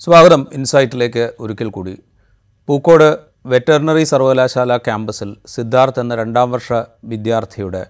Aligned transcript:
സ്വാഗതം. 0.00 0.46
ഇൻസൈറ്റിലേക്ക് 0.52 1.32
ഒരിക്കൽ 1.40 1.68
കൂടി. 1.70 1.98
പൂക്കോട് 2.66 3.16
വെറ്ററിനറി 3.46 4.04
സർവകലാശാല 4.04 4.76
ക്യാമ്പസിൽ 4.76 5.36
സിദ്ധാർത്ഥ് 5.46 6.00
എന്ന 6.00 6.14
രണ്ടാം 6.14 6.52
വർഷ 6.52 6.68
വിദ്യാർത്ഥിയുടെ 7.04 7.86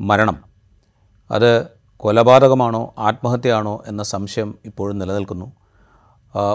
മരണം. 0.00 0.38
അത് 1.30 1.66
കൊലപാതകമാണോ 1.96 2.94
ആത്മഹത്യയാണോ 2.98 3.84
എന്ന 3.86 4.02
സംശയം 4.02 4.58
ഇപ്പോഴും 4.64 4.98
നിലനിൽക്കുന്നു. 4.98 5.52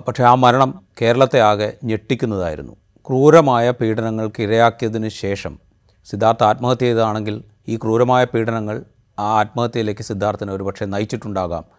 പക്ഷേ 0.08 0.24
ആ 0.24 0.36
മരണം 0.36 0.82
കേരളത്തെ 1.02 1.42
ആകെ 1.42 1.74
ഞെട്ടിക്കുന്നതായിരുന്നു. 1.84 2.76
ക്രൂരമായ 3.08 3.72
പീഡനങ്ങൾക്ക് 3.72 4.42
ഇരയാക്കിയതിന് 4.42 5.10
ശേഷം 5.24 5.60
സിദ്ധാർത്ഥ് 6.06 6.44
ആത്മഹത്യ 6.44 6.86
ചെയ്തതാണെങ്കിൽ 6.86 7.44
ഈ 7.68 7.78
ക്രൂരമായ 7.78 8.24
പീഡനങ്ങൾ 8.26 8.84
ആ 9.20 9.40
ആത്മഹത്യയിലേക്ക് 9.40 10.02
സിദ്ധാർത്ഥിനെ 10.02 10.54
ഒരുപക്ഷെ 10.54 10.86
നയിച്ചിട്ടുണ്ടാകാം. 10.86 11.79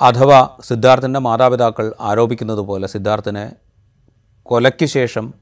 അഥവാ 0.00 0.48
സിദ്ധാർത്ഥിന്റെ 0.60 1.20
മാതാപിതാക്കൾ 1.20 1.94
ആരോപിക്കുന്നത് 2.00 2.58
പോലെ 2.58 2.86
സിദ്ധാർത്ഥിനെ 2.86 3.52
കൊലയ്ക്ക് 4.42 4.86
ശേഷം 4.86 5.34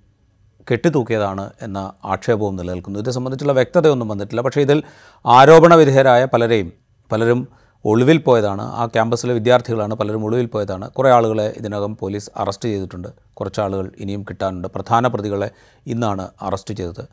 കെട്ടിത്തൂക്കിയതാണ് 0.71 1.51
എന്ന 1.63 1.93
ആക്ഷേപവും 2.05 2.57
നിലനിൽക്കുന്നു. 2.57 2.99
ഇത് 2.99 3.11
സംബന്ധിച്ചുള്ള 3.11 3.53
വ്യക്തതയൊന്നും 3.53 4.09
വന്നിട്ടില്ല. 4.09 4.41
പക്ഷേ 4.41 4.61
ഇതിൽ 4.61 4.83
ആരോപണ 5.27 5.75
വിധേയരായ 5.75 6.25
പലരെയും 6.25 6.73
പലരും 7.13 7.49
ഒളിവിൽ 7.85 8.19
പോയതാണ്. 8.19 8.63
ആ 8.63 8.87
ക്യാമ്പസിലെ 8.87 9.35
വിദ്യാർത്ഥികളാണ് 9.35 9.95
പലരും 9.95 10.25
ഒളിവിൽ 10.25 10.47
പോയതാണ്. 10.47 10.91
കുറേ 10.91 11.11
ആളുകളെ 11.11 11.55
ഇതിനകം 11.57 11.97
പോലീസ് 11.97 12.31
അറസ്റ്റ് 12.37 12.69
ചെയ്തിട്ടുണ്ട്. 12.69 13.09
കുറച്ച് 13.35 13.61
ആളുകൾ 13.61 13.93
ഇനിയും 13.99 14.23
കിട്ടാനുണ്ട്. 14.23 14.69
പ്രധാന 14.69 15.07
പ്രതികളെ 15.07 15.51
ഇന്നാണ് 15.87 16.29
അറസ്റ്റ് 16.43 16.75
ചെയ്തത്. 16.75 17.09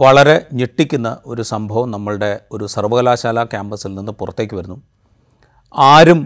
വളരെ 0.00 0.46
ഞെട്ടിക്കുന്ന 0.52 1.16
ഒരു 1.26 1.42
സംഭവം 1.42 1.90
നമ്മളുടെ 1.90 2.40
ഒരു 2.52 2.66
സർവകലാശാല 2.66 3.44
ക്യാമ്പസിൽ 3.44 3.94
നിന്ന് 3.94 4.12
പുറത്തേക്ക് 4.12 4.54
വരുന്നു. 4.54 4.82
ആരും 5.78 6.20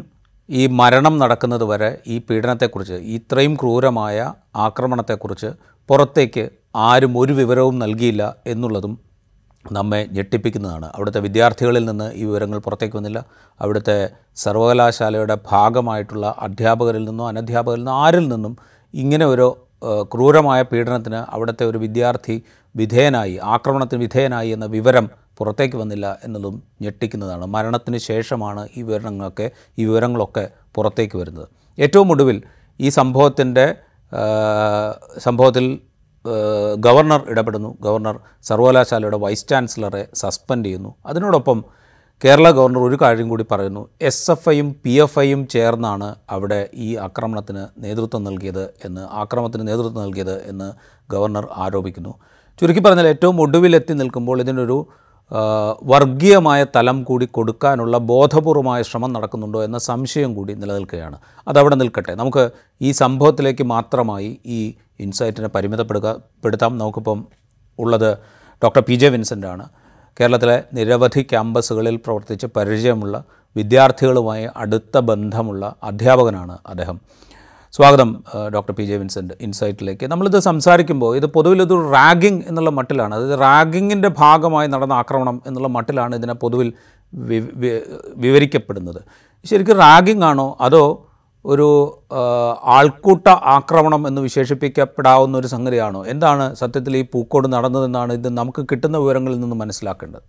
ഈ 0.49 0.67
മരണം 0.67 1.19
നടക്കുന്നത് 1.19 1.65
വരെ 1.65 1.99
ഈ 2.07 2.19
പീഡനത്തെക്കുറിച്ച് 2.19 2.95
ഇത്രയും 2.95 3.55
ക്രൂരമായ 3.55 4.33
ആക്രമണത്തെക്കുറിച്ച് 4.57 5.51
പുറത്തേക്ക് 5.89 6.51
ആരും 6.77 7.19
ഒരു 7.19 7.33
വിവരവും 7.33 7.79
നൽകിയില്ല 7.79 8.37
എന്നുള്ളതും 8.47 8.99
നമ്മെ 9.73 10.07
ഞെട്ടിപ്പിക്കുന്നതാണ്. 10.13 10.87
അവിടുത്തെ 10.95 11.21
വിദ്യാർത്ഥികളിൽ 11.21 11.85
നിന്ന് 11.85 12.13
ഈ 12.15 12.25
വിവരങ്ങൾ 12.25 12.59
പുറത്തേക്ക് 12.59 12.97
വന്നില്ല. 12.97 13.25
അവിടുത്തെ 13.61 14.11
സർവകലാശാലയുടെ 14.37 15.39
ഭാഗമായിട്ടുള്ള 15.51 16.35
അധ്യാപകരിൽ 16.39 17.05
നിന്നോ 17.05 17.29
അനധ്യാപകരിൽ 17.29 17.81
നിന്നോ 17.81 17.93
ആരിൽ 18.05 18.29
നിന്നും 18.29 18.57
ഇങ്ങനെ 18.95 19.27
ഒരു 19.27 19.47
ക്രൂരമായ 20.15 20.63
പീഡനത്തിന് 20.63 21.17
അവിടുത്തെ 21.17 21.65
ഒരു 21.65 21.79
വിദ്യാർത്ഥി 21.79 22.43
വിധേയനായി 22.77 23.39
ആക്രമണത്തിന് 23.43 24.01
വിധേയനായി 24.01 24.49
എന്ന 24.49 24.67
വിവരം 24.67 25.11
പുറത്തേക്ക് 25.39 25.77
വന്നില്ല 25.77 26.19
എന്നതും 26.25 26.63
ഞെട്ടിക്കുന്നതാണ്. 26.83 27.47
മരണത്തിന് 27.47 27.99
ശേഷമാണ് 27.99 28.69
ഈ 28.77 28.83
വിവരങ്ങളൊക്കെ 28.83 29.51
ഈ 29.79 29.85
വിവരങ്ങളൊക്കെ 29.85 30.51
പുറത്തേക്ക് 30.75 31.17
വരുന്നത്. 31.19 31.49
ഏറ്റവും 31.79 32.11
ഒടുവിൽ 32.13 32.43
ഈ 32.81 32.89
സംഭവത്തിന്റെ 32.89 33.75
സംഭവത്തിൽ 35.19 35.79
ഗവർണർ 36.77 37.23
ഇടപെടുന്നു. 37.29 37.79
ഗവർണർ 37.81 38.21
സർവകലാശാലയുടെ 38.43 39.17
വൈസ് 39.17 39.49
ചാൻസലറെ 39.49 40.09
സസ്പെൻഡ് 40.15 40.67
ചെയ്യുന്നു. 40.67 40.95
അതിനോടൊപ്പം 41.07 41.65
കേരള 42.25 42.51
ഗവർണർ 42.51 42.81
ഒരു 42.81 42.99
കാര്യം 43.03 43.29
കൂടി 43.29 43.45
പറയുന്നു. 43.51 43.89
എസ് 44.01 44.31
എഫ് 44.31 44.49
ഐയും 44.49 44.77
പി 44.85 44.91
എഫ് 44.91 45.19
ഐയും 45.19 45.49
ചേർന്നാണ് 45.49 46.15
അവിടെ 46.31 46.69
ഈ 46.75 46.97
ആക്രമണത്തിന് 46.97 47.67
നേതൃത്വം 47.85 48.25
നൽകിയത് 48.25 48.75
എന്ന് 48.85 49.01
ആക്രമണത്തിന് 49.01 49.69
നേതൃത്വം 49.69 50.03
നൽകിയത് 50.03 50.43
എന്ന് 50.43 50.69
ഗവർണർ 51.13 51.49
ആരോപിക്കുന്നു. 51.57 52.15
ചുരുക്കി 52.61 52.81
പറഞ്ഞാൽ 52.81 53.07
ഏറ്റവും 53.09 53.41
ഒടുവിലെത്തി 53.41 53.93
നിൽക്കുമ്പോൾ 53.93 54.41
ഇതിനൊരു 54.41 54.79
വർഗീയമായ 55.83 56.67
തലം 56.77 57.05
കൂടി 57.05 57.27
കൊടുക്കാനുള്ള 57.27 57.99
ബോധപൂർവമായ 57.99 58.83
ശ്രമം 58.83 59.13
നടക്കുന്നുണ്ടോ 59.13 59.65
എന്ന 59.65 59.79
സംശയം 59.79 60.35
കൂടി 60.35 60.55
നിലനിൽക്കുകയാണ്. 60.55 61.19
അതവിടെ 61.49 61.75
നിൽക്കട്ടെ. 61.75 62.15
നമുക്ക് 62.15 62.51
ഈ 62.81 62.91
സംഭവത്തിലേക്ക് 62.91 63.65
മാത്രമായി 63.65 64.39
ഈ 64.47 64.75
ഇൻസൈറ്റിനെ 65.01 65.49
പരിമിതപ്പെടുക 65.49 66.17
പെടുത്താം. 66.45 66.79
നമുക്കിപ്പം 66.79 67.25
ഉള്ളത് 67.79 68.19
ഡോക്ടർ 68.65 68.81
പി 68.81 68.95
ജെ 68.95 69.09
വിൻസെന്റ് 69.09 69.47
ആണ് 69.47 69.69
കേരളത്തിലെ 70.21 70.65
നിരവധി 70.75 71.23
ക്യാമ്പസുകളിൽ 71.23 71.97
പ്രവർത്തിച്ച് 71.97 72.47
പരിചയമുള്ള 72.47 73.25
വിദ്യാർത്ഥികളുമായി 73.57 74.49
അടുത്ത 74.57 74.99
ബന്ധമുള്ള 74.99 75.75
അധ്യാപകനാണ് 75.83 76.59
അദ്ദേഹം. 76.67 77.01
സ്വാഗതം 77.75 78.11
ഡോക്ടർ 78.55 78.73
പി 78.79 78.83
ജെ 78.83 78.97
വിൻസെന്റ് 78.97 79.35
ഇൻസൈറ്റിലേക്ക്. 79.45 80.05
നമ്മളിത് 80.11 80.37
സംസാരിക്കുമ്പോൾ 80.39 81.17
ഇത് 81.17 81.27
പൊതുവിൽ 81.27 81.63
ഇത് 81.63 81.73
റാഗിങ് 81.95 82.43
എന്നുള്ള 82.47 82.71
മട്ടിലാണ്. 82.71 83.15
അതായത് 83.15 83.41
റാഗിങ്ങിന്റെ 83.41 84.11
ഭാഗമായി 84.19 84.69
നടന്ന 84.69 84.93
ആക്രമണം 84.93 85.43
എന്നുള്ള 85.47 85.69
മട്ടിലാണ് 85.69 86.17
ഇതിനെ 86.17 86.35
പൊതുവിൽ 86.35 86.73
വിവരിക്കപ്പെടുന്നത്. 88.25 89.01
ശരിക്കും 89.45 89.77
റാഗിങ് 89.77 90.25
ആണോ 90.25 90.47
അതോ 90.61 90.85
ഒരു 91.45 91.67
ആൾക്കൂട്ട 92.77 93.27
ആക്രമണം 93.29 94.09
എന്ന് 94.09 94.23
വിശേഷിപ്പിക്കപ്പെടാവുന്ന 94.23 95.39
ഒരു 95.39 95.47
സംഗതിയാണോ? 95.47 96.07
എന്താണ് 96.07 96.47
സത്യത്തിൽ 96.55 96.97
ഈ 96.97 97.03
പൂക്കോട് 97.15 97.49
നടന്നതെന്നാണ് 97.53 98.13
ഇത് 98.13 98.29
നമുക്ക് 98.39 98.65
കിട്ടുന്ന 98.73 98.97
വിവരങ്ങളിൽ 98.97 99.41
നിന്ന് 99.41 99.57
മനസ്സിലാക്കേണ്ടത്? 99.57 100.23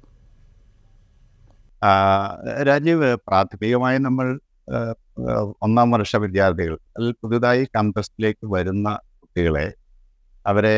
രാജീവ് 2.67 3.11
പ്രാഥമികമായി 3.27 3.97
നമ്മൾ 3.97 4.27
ഒന്നാം 5.63 5.91
വർഷ 5.91 6.15
വിദ്യാർത്ഥികൾ 6.23 6.75
അതിൽ 6.97 7.09
പുതുതായി 7.23 7.63
ക്യാമ്പസിലേക്ക് 7.73 8.45
വരുന്ന 8.55 8.87
കുട്ടികളെ 9.21 9.67
അവരെ 10.45 10.77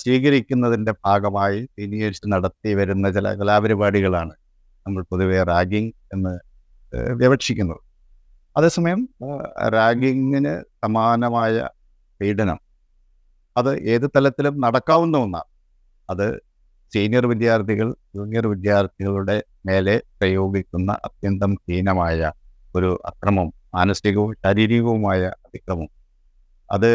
സ്വീകരിക്കുന്നതിന്റെ 0.00 0.92
ഭാഗമായി 1.06 1.58
സീനിയേഴ്സ് 1.74 2.26
നടത്തി 2.32 2.70
വരുന്ന 2.78 3.06
ചില 3.16 3.28
കലാപരിപാടികളാണ് 3.40 4.34
നമ്മൾ 4.86 5.02
പൊതുവെ 5.10 5.38
റാഗിങ് 5.52 5.92
എന്ന് 6.14 6.32
വിവക്ഷിക്കുന്നത്. 7.22 7.82
അതേസമയം 8.56 9.00
റാഗിങ്ങിന് 9.76 10.54
സമാനമായ 10.84 11.54
പീഡനം 12.20 12.58
അത് 13.56 13.70
ഏത് 13.92 14.06
തലത്തിലും 14.16 14.54
നടക്കാവുന്ന 14.64 15.16
ഒന്നാണ്. 15.18 15.48
അത് 16.08 16.26
സീനിയർ 16.92 17.24
വിദ്യാർത്ഥികൾ 17.32 17.88
ജൂനിയർ 18.16 18.46
വിദ്യാർത്ഥികളുടെ 18.52 19.36
മേലെ 19.66 19.96
പ്രയോഗിക്കുന്ന 20.20 20.90
അത്യന്തം 21.08 21.52
ഹീനമായ 21.68 22.32
ഒരു 22.74 22.90
അക്രമം 23.04 23.48
മാനസികവും 23.74 24.30
ശാരീരികവുമായ 24.44 25.20
അതിക്രമം 25.46 25.88
അത് 26.70 26.90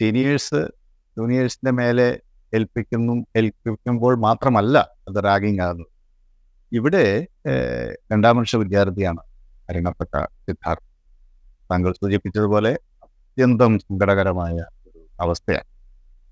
സീനിയേഴ്സ് 0.00 0.60
ജൂനിയേഴ്സിന്റെ 1.16 1.70
മേലെ 1.70 2.08
ഏൽപ്പിക്കുന്നു 2.54 3.14
ഏൽപ്പിക്കുമ്പോൾ 3.36 4.14
മാത്രമല്ല 4.26 4.76
അത് 5.08 5.18
റാഗിങ് 5.24 5.60
ആകുന്നത്. 5.60 5.90
ഇവിടെ 6.72 7.04
രണ്ടാം 8.12 8.36
വർഷ 8.38 8.56
വിദ്യാർത്ഥിയാണ് 8.56 9.22
മരണപ്പെട്ട 9.68 10.14
സിദ്ധാർത്ഥ്. 10.46 10.88
താങ്കൾ 11.70 11.92
സൂചിപ്പിച്ചതുപോലെ 11.92 12.72
അത്യന്തം 13.04 13.78
സങ്കടകരമായ 13.78 14.56
ഒരു 14.88 15.00
അവസ്ഥയാണ്. 15.20 15.68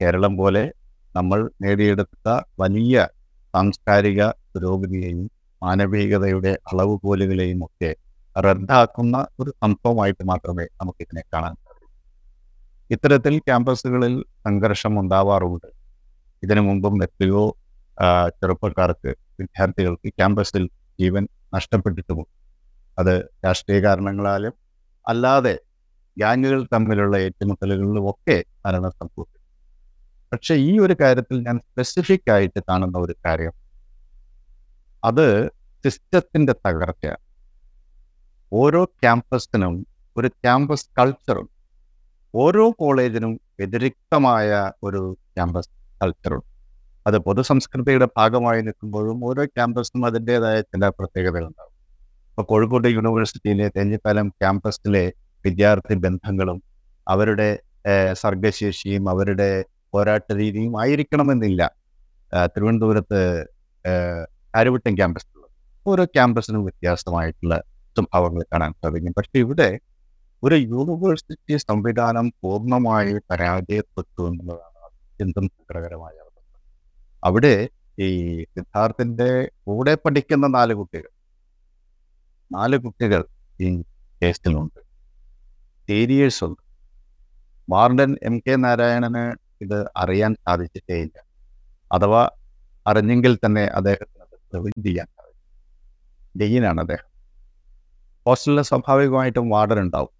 കേരളം 0.00 0.36
പോലെ 0.36 0.64
നമ്മൾ 1.16 1.50
നേടിയെടുത്ത 1.62 2.28
വലിയ 2.60 2.96
സാംസ്കാരിക 3.54 4.20
പുരോഗതിയെയും 4.52 5.30
മാനവികതയുടെ 5.62 6.52
അളവുകോലുകളെയും 6.72 7.64
ഒക്കെ 7.64 7.90
റദ്ദാക്കുന്ന 8.36 9.16
ഒരു 9.40 9.50
സംഭവമായിട്ട് 9.62 10.24
മാത്രമേ 10.30 10.64
നമുക്ക് 10.80 11.02
ഇതിനെ 11.06 11.22
കാണാൻ 11.34 11.54
ഇത്തരത്തിൽ 12.90 13.34
ക്യാമ്പസുകളിൽ 13.38 14.14
സംഘർഷം 14.46 15.00
ഉണ്ടാവാറുണ്ട്. 15.00 15.68
ഇതിനു 16.42 16.60
മുമ്പും 16.60 16.94
എത്രയോ 17.04 17.42
ചെറുപ്പക്കാർക്ക് 18.40 19.10
വിദ്യാർത്ഥികൾക്ക് 19.40 20.08
ക്യാമ്പസിൽ 20.08 20.64
ജീവൻ 21.00 21.24
നഷ്ടപ്പെട്ടിട്ടുമുണ്ട്. 21.54 22.32
അത് 22.98 23.14
രാഷ്ട്രീയ 23.44 23.78
കാരണങ്ങളാലും 23.80 24.54
അല്ലാതെ 25.06 25.54
ഗ്യാങ്ങുകൾ 26.16 26.60
തമ്മിലുള്ള 26.74 27.16
ഏറ്റുമുട്ടലുകളിലും 27.26 28.10
ഒക്കെ 28.10 28.36
മരണം 28.66 28.92
സംഭവിച്ചു 29.00 29.38
പക്ഷെ 30.32 30.54
ഈ 30.68 30.78
ഒരു 30.78 30.94
കാര്യത്തിൽ 31.00 31.36
ഞാൻ 31.46 31.56
സ്പെസിഫിക് 31.58 32.30
ആയിട്ട് 32.30 32.60
കാണുന്ന 32.68 32.98
ഒരു 32.98 33.14
കാര്യം. 33.26 33.54
അത് 35.04 35.26
സിസ്റ്റത്തിന്റെ 35.84 36.54
തകർച്ചയാണ്. 36.66 37.22
ഓരോ 38.52 38.80
ക്യാമ്പസിനും 38.84 39.74
ഒരു 40.16 40.28
ക്യാമ്പസ് 40.28 40.86
കൾച്ചറും 40.98 41.46
ഓരോ 42.34 42.64
കോളേജിനും 42.80 43.32
വ്യതിരിക്തമായ 43.58 44.50
ഒരു 44.82 45.00
ക്യാമ്പസ് 45.36 45.70
കൾച്ചറുണ്ട് 46.02 46.48
അത് 47.06 47.16
പൊതുസംസ്കൃതിയുടെ 47.18 48.08
ഭാഗമായി 48.16 48.60
നിൽക്കുമ്പോഴും 48.62 49.24
ഓരോ 49.24 49.44
ക്യാമ്പസിനും 49.44 50.06
അതിന്റെതായ 50.06 50.60
ചില 50.60 50.88
പ്രത്യേകതകളുണ്ടാകും 50.88 51.72
ഇപ്പോൾ 52.30 52.44
കോഴിക്കോട് 52.50 52.88
യൂണിവേഴ്സിറ്റിയിലെ 52.88 53.68
തെഞ്ഞിപ്പാലം 53.76 54.28
ക്യാമ്പസിലെ 54.28 55.04
വിദ്യാർത്ഥി 55.44 55.94
ബന്ധങ്ങളും 55.94 56.62
അവരുടെ 57.06 57.48
സർഗശേഷിയും 58.12 59.04
അവരുടെ 59.10 59.50
പോരാട്ട 59.94 60.32
രീതിയും 60.32 60.74
ആയിരിക്കണമെന്നില്ല. 60.82 61.62
തിരുവനന്തപുരത്ത് 62.56 63.20
അരുവിട്ടം 64.54 64.94
ക്യാമ്പസിലുള്ളത്. 64.98 65.50
ഓരോ 65.86 66.04
ക്യാമ്പസിനും 66.04 66.62
വ്യത്യാസമായിട്ടുള്ള 66.64 67.54
സ്വഭാവങ്ങൾ 67.96 68.42
കാണാൻ 68.52 68.72
സാധിക്കും. 68.72 69.14
പക്ഷെ 69.16 69.38
ഇവിടെ 69.38 69.78
ഒരു 70.42 70.54
യൂണിവേഴ്സിറ്റി 70.54 71.56
സംവിധാനം 71.56 72.32
പൂർണമായി 72.42 73.12
പരാജയപ്പെട്ടു 73.30 74.28
എന്നുള്ളതാണ് 74.28 74.78
അത്യന്തം 74.84 75.46
സങ്കടകരമായ 75.46 76.12
അവിടെ 77.24 77.68
ഈ 77.98 78.42
സിദ്ധാർത്ഥിന്റെ 78.44 79.50
കൂടെ 79.66 79.94
പഠിക്കുന്ന 79.94 80.46
നാല് 80.46 80.74
കുട്ടികൾ 80.74 81.08
നാല് 82.52 82.76
കുട്ടികൾ 82.76 83.24
ഈ 83.60 83.82
കേസിലുണ്ട്. 84.22 84.80
സീരിയേഴ്സ് 85.88 86.44
ഉണ്ട്. 86.44 86.62
വാർഡൻ 87.70 88.16
എം 88.22 88.38
കെ 88.38 88.56
നാരായണന് 88.56 89.22
ഇത് 89.64 89.90
അറിയാൻ 89.96 90.34
സാധിച്ചിട്ടേയില്ല 90.34 91.24
അഥവാ 91.92 92.30
അറിഞ്ഞെങ്കിൽ 92.86 93.36
തന്നെ 93.36 93.62
അദ്ദേഹത്തിന് 93.62 94.22
അത് 94.22 94.84
ചെയ്യാൻ 94.84 95.06
സാധിക്കും. 95.06 96.40
ഡെയിനാണ് 96.40 96.80
അദ്ദേഹം. 96.80 97.11
ഹോസ്റ്റലിൽ 98.26 98.62
സ്വാഭാവികമായിട്ടും 98.70 99.46
വാർഡൻ 99.50 99.78
ഉണ്ടാവും 99.84 100.12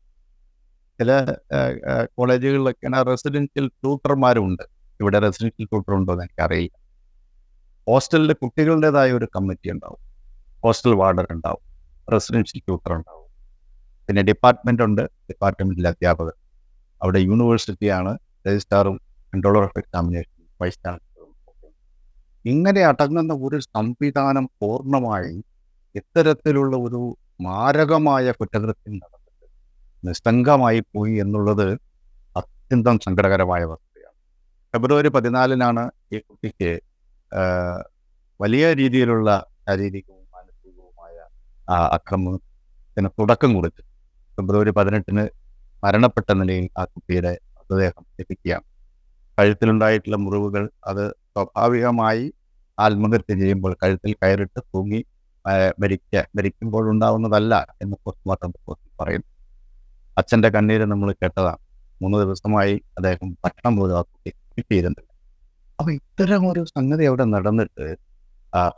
ചില 1.01 1.11
കോളേജുകളിലൊക്കെ 2.19 3.03
റെസിഡൻഷ്യൽ 3.11 3.67
ട്യൂട്ടർമാരുണ്ട്. 3.83 4.65
ഇവിടെ 5.01 5.19
റെസിഡൻഷ്യൽ 5.27 5.67
ട്യൂട്ടർ 5.71 5.93
ഉണ്ടോ 5.99 6.13
എന്ന് 6.15 6.25
എനിക്കറിയില്ല. 6.25 6.77
ഹോസ്റ്റലിൽ 7.87 8.33
കുട്ടികളുടേതായ 8.43 9.13
ഒരു 9.13 9.27
കമ്മിറ്റി 9.37 9.69
ഉണ്ടാവും. 9.75 10.01
ഹോസ്റ്റൽ 10.65 10.95
വാർഡൻ 11.01 11.27
ഉണ്ടാവും 11.37 11.63
റെസിഡൻഷ്യൽ 12.13 12.61
ട്യൂട്ടർ 12.61 12.93
ഉണ്ടാവും 12.99 13.29
പിന്നെ 14.09 14.23
ഡിപ്പാർട്ട്മെന്റ് 14.23 14.83
ഉണ്ട് 14.83 15.03
ഡിപ്പാർട്ട്മെന്റിലെ 15.31 15.89
അധ്യാപകർ 15.89 16.35
അവിടെ 17.01 17.21
യൂണിവേഴ്സിറ്റിയാണ് 17.29 18.13
രജിസ്ട്രാറും 18.47 18.97
കൺട്രോളർ 19.33 19.63
ഓഫ് 19.63 19.79
എക്സാമിനേഷൻ 19.79 20.39
വൈസ് 20.61 20.79
ചാൻസലറും 20.85 21.33
ഇങ്ങനെ 22.45 22.83
അടങ്ങുന്ന 22.83 23.33
ഒരു 23.47 23.59
സംവിധാനം 23.61 24.47
പൂർണമായി 24.61 25.35
ഇത്തരത്തിലുള്ള 25.95 26.77
ഒരു 26.77 27.01
മാരകമായ 27.47 28.33
കുറ്റകൃത്യം 28.39 28.95
നടന്നിട്ട് 29.03 29.47
നിസ്തംഗമായി 30.03 30.81
പോയി 30.95 31.15
എന്നുള്ളത് 31.25 31.67
അത്യന്തം 32.37 32.97
സങ്കടകരമായ 33.07 33.63
വസ്തുതയാണ് 33.73 34.19
ഫെബ്രുവരി 34.75 35.11
പതിനാലിനാണ് 35.17 35.85
ഈ 36.15 36.19
കുട്ടിക്ക് 36.29 36.71
വലിയ 38.41 38.67
രീതിയിലുള്ള 38.81 39.29
ശാരീരികവും 39.67 40.25
മാനസികവുമായ 40.35 41.17
അക്രമത്തിന് 41.97 43.11
തുടക്കം 43.19 43.51
കൊടുത്ത് 43.57 43.83
ഫെബ്രുവരി 44.39 44.73
പതിനെട്ടിന് 44.79 45.25
മരണപ്പെട്ട 45.83 46.31
നിലയിൽ 46.41 46.67
ആ 46.81 46.83
കുട്ടിയുടെ 46.93 47.33
മൃതദേഹം 47.57 48.05
ലഭിക്കുകയാണ്. 48.19 48.67
കഴുത്തിലുണ്ടായിട്ടുള്ള 49.39 50.17
മുറിവുകൾ 50.25 50.65
അത് 50.91 51.05
സ്വാഭാവികമായി 51.33 52.25
ആത്മഹത്യ 52.79 53.35
ചെയ്യുമ്പോൾ 53.41 53.73
കഴുത്തിൽ 53.83 54.13
കയറിട്ട് 54.23 54.61
തൂങ്ങി 54.73 55.01
മരിക്ക 55.83 56.23
മരിക്കുമ്പോഴുണ്ടാവുന്നതല്ല 56.39 57.55
എന്ന് 57.83 57.97
പോസ്റ്റ്മോർട്ടം 58.05 58.51
റിപ്പോർട്ടിൽ 58.57 58.89
പറയുന്നു. 59.01 59.29
അച്ഛന്റെ 60.17 60.49
കണ്ണീര് 60.57 60.87
നമ്മൾ 60.93 61.09
കേട്ടതാണ്. 61.23 61.61
മൂന്ന് 62.01 62.19
ദിവസമായി 62.25 62.75
അദ്ദേഹം 62.99 63.29
ഭക്ഷണം 63.45 63.75
പോലും 63.81 63.97
ആ 63.99 64.03
കുട്ടി 64.11 64.31
കിട്ടിയിരുന്നില്ല 64.57 65.09
അപ്പൊ 65.79 65.91
ഇത്തരം 65.99 66.43
ഒരു 66.53 66.63
സംഗതി 66.77 67.05
അവിടെ 67.11 67.25
നടന്നിട്ട് 67.35 67.85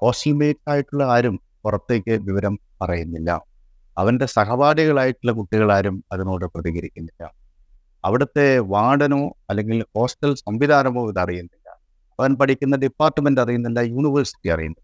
ഹോസ്റ്റൽമേറ്റ് 0.03 0.65
ആയിട്ടുള്ള 0.73 1.05
ആരും 1.15 1.37
പുറത്തേക്ക് 1.65 2.15
വിവരം 2.29 2.55
പറയുന്നില്ല. 2.81 3.31
അവന്റെ 3.97 4.27
സഹപാഠികളായിട്ടുള്ള 4.37 5.33
കുട്ടികളാരും 5.39 5.97
അതിനോട് 6.13 6.45
പ്രതികരിക്കുന്നില്ല. 6.55 7.23
അവിടുത്തെ 8.05 8.47
വാർഡനോ 8.75 9.21
അല്ലെങ്കിൽ 9.51 9.79
ഹോസ്റ്റൽ 9.97 10.33
സംവിധാനമോ 10.47 11.03
ഇത് 11.11 11.21
അറിയുന്നില്ല 11.25 11.69
അവൻ 12.19 12.33
പഠിക്കുന്ന 12.41 12.77
ഡിപ്പാർട്ട്മെന്റ് 12.85 13.41
അറിയുന്നില്ല 13.45 13.81
യൂണിവേഴ്സിറ്റി 13.95 14.49
അറിയുന്നില്ല. 14.55 14.84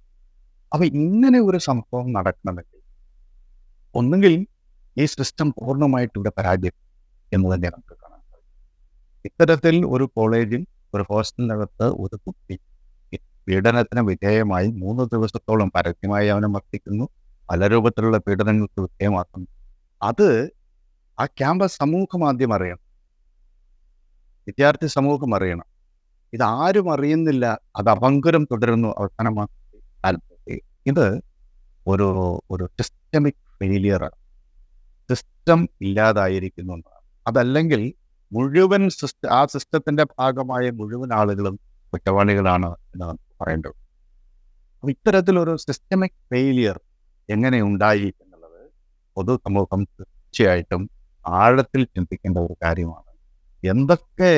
അപ്പൊ 0.73 0.85
ഇങ്ങനെ 0.85 1.41
ഒരു 1.41 1.59
സംഭവം 1.59 2.13
നടക്കണമെങ്കിൽ 2.13 2.81
ഒന്നുകിൽ 3.95 4.47
ഈ 4.99 5.05
സിസ്റ്റം 5.05 5.51
പൂർണമായിട്ട് 5.51 6.19
ഇവിടെ 6.19 6.33
പരാജയം 6.39 6.73
എന്ന് 7.33 7.55
തന്നെ 7.55 7.69
നമുക്ക് 7.69 8.01
കാണാൻ 8.03 8.21
സാധിക്കും. 8.21 8.61
ഇത്തരത്തിൽ 9.25 9.87
ഒരു 9.87 10.05
കോളേജിൽ 10.17 10.67
ഒരു 10.95 11.05
ഹോസ്റ്റലിനകത്ത് 11.11 11.83
ഒരു 11.83 12.17
കുട്ടി 12.17 12.59
പീഡനത്തിന് 13.49 14.01
വിധേയമായി 14.01 14.71
മൂന്ന് 14.71 15.05
ദിവസത്തോളം 15.05 15.73
പരസ്യമായി 15.75 16.29
അവനെ 16.29 16.49
മർദ്ദിക്കുന്നു. 16.49 17.09
പല 17.51 17.67
രൂപത്തിലുള്ള 17.67 18.19
പീഡനങ്ങൾക്ക് 18.19 18.81
വിധേയമാക്കുന്നു. 18.81 19.47
അത് 20.03 20.51
ആ 21.21 21.27
ക്യാമ്പസ് 21.27 21.77
സമൂഹം 21.77 22.29
ആദ്യം 22.29 22.55
അറിയണം. 22.55 22.79
വിദ്യാർത്ഥി 24.47 24.87
സമൂഹം 24.87 25.35
അറിയണം. 25.35 25.65
ഇത് 26.33 26.43
ആരും 26.43 26.93
അറിയുന്നില്ല. 26.93 27.59
അത് 27.77 27.89
അപങ്കുരം 27.89 28.45
തുടരുന്നു 28.45 28.89
ആത്മഹത്യ. 28.89 29.60
ഇത് 30.87 31.07
ഒരു 31.87 32.07
ഒരു 32.51 32.65
സിസ്റ്റമിക് 32.79 33.43
ഫെയിലിയറാണ് 33.61 34.17
സിസ്റ്റം 35.11 35.61
ഇല്ലാതായിരിക്കുന്നു 35.87 36.73
എന്നാണ് 36.77 37.01
അതല്ലെങ്കിൽ 37.27 37.83
മുഴുവൻ 38.33 38.83
സിസ്റ്റ 38.99 39.23
ആ 39.39 39.41
സിസ്റ്റത്തിന്റെ 39.55 40.05
ഭാഗമായ 40.15 40.67
മുഴുവൻ 40.81 41.11
ആളുകളും 41.21 41.57
കുറ്റവാളികളാണ് 41.93 42.71
എന്ന് 42.93 43.09
പറയേണ്ടത് 43.41 43.77
അപ്പം 44.75 44.91
ഇത്തരത്തിലൊരു 44.91 45.55
സിസ്റ്റമിക് 45.67 46.19
ഫെയിലിയർ 46.31 46.77
എങ്ങനെ 47.29 47.59
ഉണ്ടായി 47.63 48.09
എന്നുള്ളത് 48.23 48.61
പൊതുസമൂഹം 49.17 49.81
തീർച്ചയായിട്ടും 49.97 50.83
ആഴത്തിൽ 51.25 51.83
ചിന്തിക്കേണ്ട 51.95 52.39
ഒരു 52.47 52.55
കാര്യമാണ്. 52.65 53.11
എന്തൊക്കെ 53.63 54.33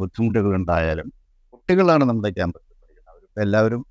ബുദ്ധിമുട്ടുകൾ 0.00 0.52
ഉണ്ടായാലും 0.60 1.08
കുട്ടികളാണ് 1.54 2.04
നമ്മുടെ 2.10 2.30
ക്യാമ്പസിൽ 2.38 2.72
പഠിക്കുന്നത്. 2.80 3.10
അവരിപ്പോൾ 3.12 3.42
എല്ലാവരും 3.46 3.82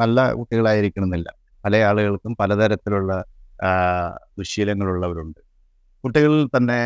നല്ല 0.00 0.18
കുട്ടികളായിരിക്കണമെന്നില്ല. 0.32 1.28
പല 1.64 1.76
ആളുകൾക്കും 1.88 2.32
പലതരത്തിലുള്ള 2.40 3.12
ദുശീലങ്ങളുള്ളവരുണ്ട്. 4.38 5.40
കുട്ടികളിൽ 6.04 6.44
തന്നെ 6.56 6.80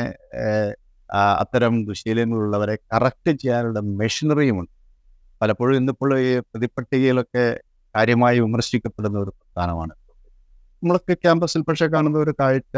അത്തരം 1.43 1.75
ദുശീലങ്ങളുള്ളവരെ 1.85 2.75
കറക്റ്റ് 2.93 3.33
ചെയ്യാനുള്ള 3.43 3.81
മെഷീനറിയുമുണ്ട്. 4.01 4.73
പലപ്പോഴും 5.41 5.77
ഇന്നിപ്പോൾ 5.77 6.11
ഈ 6.19 6.31
പ്രതിപട്ടികയിലൊക്കെ 6.39 7.45
കാര്യമായി 7.95 8.39
വിമർശിക്കപ്പെടുന്ന 8.41 9.19
ഒരു 9.19 9.33
പ്രസ്ഥാനമാണ്. 9.39 9.95
നമ്മളൊക്കെ 10.83 11.15
ക്യാമ്പസിൽ 11.15 11.63
പക്ഷേ 11.69 11.87
കാണുന്ന 11.87 12.19
ഒരു 12.19 12.33
കാഴ്ച 12.41 12.77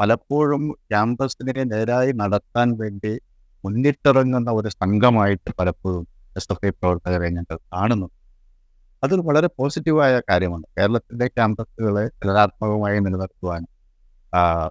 പലപ്പോഴും 0.00 0.64
ക്യാമ്പസിനെ 0.90 1.62
നേരായി 1.72 2.12
നടത്താൻ 2.12 2.68
വേണ്ടി 2.80 3.12
മുന്നിട്ടിറങ്ങുന്ന 3.64 4.50
ഒരു 4.50 4.68
സംഘമായിട്ട് 4.80 5.50
പലപ്പോഴും 5.58 6.04
എസ് 6.36 6.50
എഫ് 6.52 6.66
ഐ 6.66 6.70
പ്രവർത്തകരെ 6.70 7.28
ഞങ്ങൾ 7.28 7.56
കാണുന്നു 7.72 8.08
അതൊരു 9.02 9.22
വളരെ 9.28 9.48
പോസിറ്റീവായ 9.58 10.12
കാര്യമാണ്. 10.30 10.64
കേരളത്തിലെ 10.78 11.26
ക്യാമ്പസുകളെ 11.26 12.04
ചലനാത്മകമായി 12.20 12.98
നിലനിർത്തുവാൻ 13.06 13.62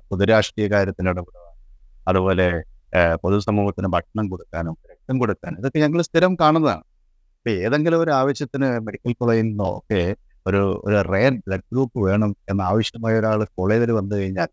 പൊതുരാഷ്ട്രീയ 0.09 0.67
കാര്യത്തിന് 0.73 1.09
ഇടപെടുവാൻ 1.13 1.55
അതുപോലെ 2.07 2.47
പൊതുസമൂഹത്തിന് 3.23 3.89
ഭക്ഷണം 3.95 4.25
കൊടുക്കാനും 4.31 4.75
രക്തം 4.91 5.15
കൊടുക്കാനും 5.19 5.57
ഇതൊക്കെ 5.61 5.79
ഞങ്ങൾ 5.79 6.01
സ്ഥിരം 6.01 6.33
കാണുന്നതാണ്. 6.41 6.83
ഇപ്പൊ 7.37 7.51
ഏതെങ്കിലും 7.65 7.99
ഒരു 8.01 8.11
ആവശ്യത്തിന് 8.11 8.67
മെഡിക്കൽ 8.87 9.13
കോളേജിൽ 9.19 9.45
നിന്നോ 9.45 9.69
ഒക്കെ 9.77 10.01
ഒരു 10.45 10.61
ഒരു 10.87 10.97
റെയർ 11.13 11.33
ബ്ലഡ് 11.45 11.65
ഗ്രൂപ്പ് 11.71 11.97
വേണം 12.07 12.31
എന്ന 12.51 12.61
ആവശ്യമായ 12.61 13.13
ഒരാൾ 13.19 13.41
കോളേജിൽ 13.57 13.91
വന്നു 13.91 14.13
കഴിഞ്ഞാൽ 14.15 14.49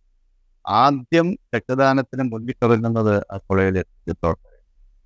ആദ്യം 0.65 1.29
രക്തദാനത്തിന് 1.55 2.25
മുൻകിട്ടിറങ്ങുന്നത് 2.33 3.15
ആ 3.33 3.39
കോളേജിലെ 3.47 3.83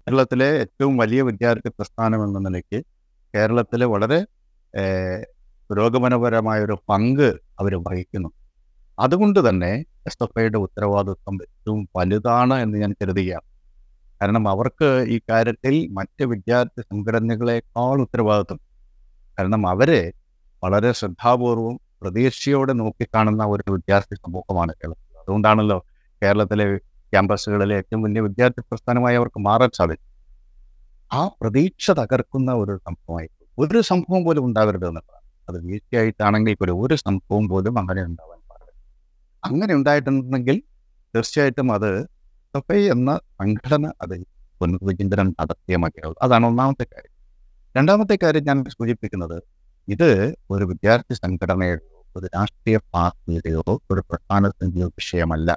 കേരളത്തിലെ 0.07 0.49
ഏറ്റവും 0.63 0.95
വലിയ 0.97 1.21
വിദ്യാർത്ഥി 1.23 1.71
പ്രസ്ഥാനം 1.71 2.21
എന്ന 2.25 2.39
നിലയ്ക്ക് 2.39 2.79
കേരളത്തിലെ 3.35 3.87
വളരെ 3.87 4.19
പുരോഗമനപരമായ 5.71 6.61
ഒരു 6.65 6.77
പങ്ക് 6.91 7.29
അവർ 7.61 7.73
വഹിക്കുന്നു. 7.87 8.31
അതുകൊണ്ട് 8.99 9.41
തന്നെ 9.49 9.73
എസ് 10.09 10.23
എഫ് 10.25 10.39
ഐയുടെ 10.41 10.59
ഉത്തരവാദിത്വം 10.59 11.35
ഏറ്റവും 11.45 11.81
വലുതാണ് 11.97 12.55
എന്ന് 12.55 12.77
ഞാൻ 12.79 12.93
കരുതുകയാണ്. 13.03 13.47
കാരണം 14.21 14.45
അവർക്ക് 14.49 14.89
ഈ 15.15 15.17
കാര്യത്തിൽ 15.31 15.75
മറ്റ് 15.99 16.25
വിദ്യാർത്ഥി 16.33 16.83
സംഘടനകളെക്കാൾ 16.83 17.97
ഉത്തരവാദിത്വം. 18.01 18.61
കാരണം 19.39 19.63
അവരെ 19.69 20.03
വളരെ 20.63 20.93
ശ്രദ്ധാപൂർവം 20.93 21.77
പ്രതീക്ഷയോടെ 22.03 22.73
നോക്കിക്കാണുന്ന 22.73 23.43
ഒരു 23.45 23.65
വിദ്യാർത്ഥി 23.73 24.17
സമൂഹമാണ് 24.17 24.73
കേരളത്തിൽ 24.73 25.19
അതുകൊണ്ടാണല്ലോ 25.21 25.79
കേരളത്തിലെ 26.23 26.67
ക്യാമ്പസുകളിലെ 27.13 27.75
ഏറ്റവും 27.77 28.03
വലിയ 28.03 28.21
വിദ്യാർത്ഥി 28.21 28.61
പ്രസ്ഥാനമായി 28.61 29.17
അവർക്ക് 29.17 29.41
മാറാൻ 29.41 29.71
സാധിക്കും 29.71 30.09
ആ 31.11 31.23
പ്രതീക്ഷ 31.41 31.91
തകർക്കുന്ന 31.91 32.53
ഒരു 32.53 32.75
സംഭവമായി 32.87 33.29
ഒരു 33.59 33.81
സംഭവം 33.81 34.25
പോലും 34.25 34.45
ഉണ്ടാകരുത് 34.45 34.87
എന്നുള്ളതാണ്. 34.89 35.19
അത് 35.49 35.59
വീഴ്ചയായിട്ടാണെങ്കിൽ 35.67 36.55
പോലും 36.55 36.83
ഒരു 36.83 36.95
സംഭവം 36.95 37.49
പോലും 37.49 37.79
അങ്ങനെ 37.79 38.03
ഉണ്ടാവാൻ 38.03 38.41
പാടില്ല. 38.51 38.73
അങ്ങനെ 39.43 39.75
ഉണ്ടായിട്ടുണ്ടെങ്കിൽ 39.75 40.63
തീർച്ചയായിട്ടും 41.15 41.73
അത് 41.73 41.91
സഫൈ 42.55 42.81
എന്ന 42.95 43.11
സംഘടന 43.41 43.93
അത് 44.03 44.15
പുനർവിചിന്തനം 44.61 45.29
നടത്തിയ 45.29 45.77
മതിയാവും. 45.77 46.17
അതാണ് 46.23 46.47
ഒന്നാമത്തെ 46.47 46.87
കാര്യം. 46.95 47.15
രണ്ടാമത്തെ 47.77 48.19
കാര്യം 48.23 48.45
ഞാൻ 48.45 48.65
സൂചിപ്പിക്കുന്നത് 48.69 49.39
ഇത് 49.89 50.35
ഒരു 50.51 50.65
വിദ്യാർത്ഥി 50.65 51.15
സംഘടനയുടെ 51.15 51.85
ഒരു 52.17 52.27
രാഷ്ട്രീയ 52.27 52.77
പാർട്ടിയുടെയോ 52.95 53.63
ഒരു 53.91 54.01
പ്രധാന 54.01 54.51
വിഷയമല്ല. 54.99 55.51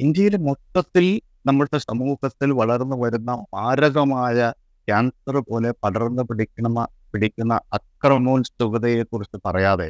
ഇന്ത്യയിലെ 0.00 0.38
മൊത്തത്തിൽ 0.38 1.06
നമ്മുടെ 1.46 1.78
സമൂഹത്തിൽ 1.78 2.52
വളർന്നു 2.52 2.96
വരുന്ന 2.96 3.30
മാരകമായ 3.54 4.52
ക്യാൻസർ 4.88 5.36
പോലെ 5.50 5.70
പടർന്നു 5.82 6.22
പിടിക്കുന്ന 6.28 6.80
പിടിക്കുന്ന 7.12 7.54
അക്രമോത്സുകതയെക്കുറിച്ച് 7.76 9.38
പറയാതെ. 9.46 9.88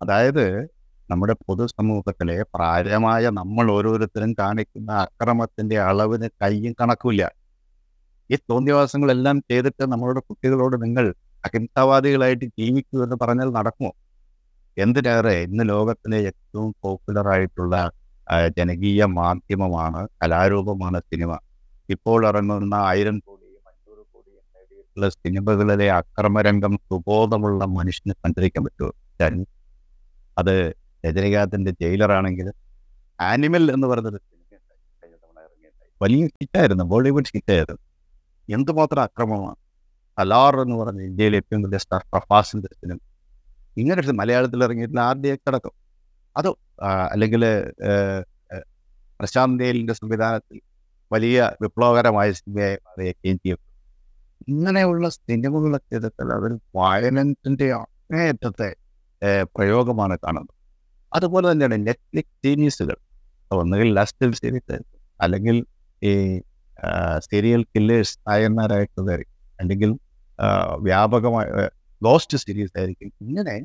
അതായത് 0.00 0.44
നമ്മുടെ 1.08 1.34
പൊതുസമൂഹത്തിലെ 1.46 2.36
പ്രായമായ 2.54 3.22
നമ്മൾ 3.38 3.66
ഓരോരുത്തരും 3.76 4.32
കാണിക്കുന്ന 4.40 4.90
അക്രമത്തിന്റെ 5.06 5.76
അളവിന് 5.90 6.28
കയ്യും 6.42 6.74
കണക്കില്ല 6.80 7.22
ഈ 8.30 8.36
തോന്നിവാസങ്ങളെല്ലാം 8.50 9.36
ചെയ്തിട്ട് 9.50 9.84
നമ്മളുടെ 9.92 10.20
കുട്ടികളോട് 10.28 10.76
നിങ്ങൾ 10.84 11.06
അഹിംസാവാദികളായിട്ട് 11.44 12.46
ജീവിക്കൂ 12.60 12.96
എന്ന് 13.04 13.16
പറഞ്ഞാൽ 13.22 13.48
നടക്കുമോ? 13.58 13.90
എന്തിനേറെ 14.76 15.34
ഇന്ന് 15.46 15.64
ലോകത്തിലെ 15.72 16.18
ഏറ്റവും 16.30 16.70
പോപ്പുലർ 16.82 17.26
ആയിട്ടുള്ള 17.34 17.74
ജനകീയ 18.58 19.02
മാധ്യമമാണ് 19.20 20.00
കലാരൂപമാണ് 20.20 20.98
സിനിമ. 21.10 21.30
ഇപ്പോൾ 21.88 22.20
ഇറങ്ങുന്ന 22.30 22.74
ആയിരം 22.90 23.16
നേടിയിട്ടുള്ള 25.00 25.08
സിനിമകളിലെ 25.16 25.86
അക്രമരംഗം 25.90 26.74
സുബോധമുള്ള 26.88 27.64
മനുഷ്യന് 27.78 28.14
കണ്ടിരിക്കാൻ 28.22 28.64
പറ്റുമോ? 28.64 28.90
അത് 30.38 30.54
രജനീകാന്തിന്റെ 31.06 31.72
ജയിലറാണെങ്കിൽ 31.82 32.46
ആനിമൽ 33.18 33.64
എന്ന് 33.74 33.86
ഇറങ്ങിയിട്ടുണ്ടായി 33.88 34.18
വലിയ 36.00 36.24
ഹിറ്റായിരുന്നു. 36.40 36.84
ബോളിവുഡ് 36.92 37.32
ഹിറ്റായിരുന്നു. 37.36 37.82
എന്തുമാത്രം 38.48 39.02
അക്രമമാണ്? 39.02 39.58
അലാർ 40.18 40.54
എന്ന് 40.64 40.76
പറഞ്ഞ 40.76 41.00
ഇന്ത്യയിലെ 41.10 41.36
ഏറ്റവും 41.40 41.62
വലിയ 41.62 41.78
സ്റ്റാർ 41.84 42.02
പ്രഭാസിന്റെ 42.12 42.68
സിനിമ. 42.80 42.98
ഇങ്ങനെ 43.80 44.12
മലയാളത്തിൽ 44.20 44.64
ഇറങ്ങിയിട്ടുള്ള 44.66 45.02
ആദ്യ 45.10 45.34
കിടക്കും 45.34 45.74
അത് 46.36 46.48
അല്ലെങ്കിൽ 47.12 47.42
പ്രശാന്ത് 49.20 49.62
സംവിധാനത്തിൽ 50.00 50.58
വലിയ 51.10 51.38
വിപ്ലവകരമായ 51.62 52.28
സിനിമയായി 52.32 52.78
മാറിയ 52.86 53.12
ചെയ്യും 53.44 53.60
ഇങ്ങനെയുള്ള 54.50 55.06
സിനിമകളൊക്കെ 55.16 55.94
എടുത്താൽ 55.98 56.28
അതൊരു 56.36 56.56
വയലൻസിന്റെ 56.78 57.66
അങ്ങേയറ്റത്തെ 57.80 58.68
പ്രയോഗമാണ് 59.54 60.14
കാണുന്നത്. 60.24 60.54
അതുപോലെ 61.12 61.46
തന്നെയാണ് 61.50 61.76
നെറ്റ്ഫ്ലിക്സ് 61.86 62.36
സീരീസുകൾ. 62.44 62.96
ഒന്നുകിൽ 63.50 63.88
ലാസ്റ്റ് 63.98 64.30
സീരീസ് 64.40 64.78
അല്ലെങ്കിൽ 65.20 65.56
ഈ 66.02 66.12
സീരിയൽ 67.28 67.62
കില്ലേഴ്സ് 67.74 68.16
നായന്മാരായിട്ടുള്ളതായിരിക്കും 68.28 69.38
അല്ലെങ്കിൽ 69.60 69.90
വ്യാപകമായ 70.86 71.46
ലോസ്റ്റ് 72.02 72.38
സീരീസ് 72.44 72.74
ആയിരിക്കും. 72.80 73.10
ഇങ്ങനെ 73.26 73.56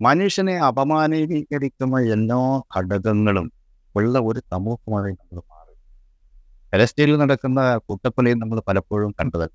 മനുഷ്യനെ 0.00 0.54
അപമാനീകരിക്കുന്ന 0.68 2.00
എല്ലാ 2.16 2.40
ഘടകങ്ങളും 2.76 3.46
ഉള്ള 3.94 4.18
ഒരു 4.28 4.40
സമൂഹമായി 4.52 5.12
നമ്മൾ 5.20 5.38
മാറി 5.52 5.74
പലസ്റ്റീനിൽ 6.72 7.16
നടക്കുന്ന 7.22 7.60
കൂട്ടക്കൊലയും 7.86 8.38
നമ്മൾ 8.42 8.58
പലപ്പോഴും 8.68 9.12
കണ്ടത് 9.20 9.46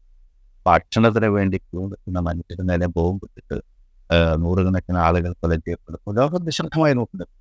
ഭക്ഷണത്തിന് 0.65 1.29
വേണ്ടി 1.38 1.58
ക്യൂ 1.58 1.82
നിൽക്കുന്ന 1.91 2.20
മനുഷ്യന് 2.27 2.63
നേരെ 2.72 2.88
ബോംബ് 2.98 3.25
ഇട്ടിട്ട് 3.29 3.58
നൂറുകണക്കിന് 4.43 5.00
ആളുകൾ 5.08 5.32
കൊല 5.41 5.53
ചെയ്യപ്പെടുന്നു 5.65 6.12
ലോകം 6.20 6.41
നിശബ്ദമായി 6.50 6.96
നോക്കുന്നത് 7.00 7.32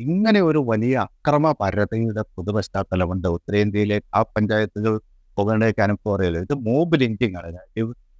ഇങ്ങനെ 0.00 0.40
ഒരു 0.40 0.60
വലിയ 0.70 0.94
അക്രമ 1.06 1.52
പരതയുടെ 1.60 2.22
പൊതു 2.36 2.50
പശ്ചാത്തലമുണ്ട് 2.56 3.28
ഉത്തരേന്ത്യയിലെ 3.36 3.98
ആ 4.18 4.20
പഞ്ചായത്തുകൾ 4.34 4.94
പോകേണ്ടതൊക്കെ 5.36 5.82
അനുഭവം 5.86 6.38
ഇത് 6.46 6.54
മോബ് 6.66 6.96
ലിങ്കിങ് 7.02 7.38
ആണ്. 7.40 7.60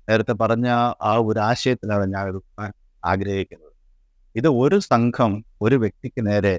നേരത്തെ 0.09 0.35
പറഞ്ഞ 0.43 0.66
ആ 1.11 1.12
ഒരു 1.28 1.40
ആശയത്തിലാണ് 1.50 2.07
ഞാൻ 2.14 2.25
എടുക്കാൻ 2.31 2.71
ആഗ്രഹിക്കുന്നത്. 3.02 3.73
ഇത് 4.37 4.49
ഒരു 4.62 4.78
സംഘം 4.93 5.33
ഒരു 5.64 5.76
വ്യക്തിക്ക് 5.83 6.23
നേരെ 6.28 6.55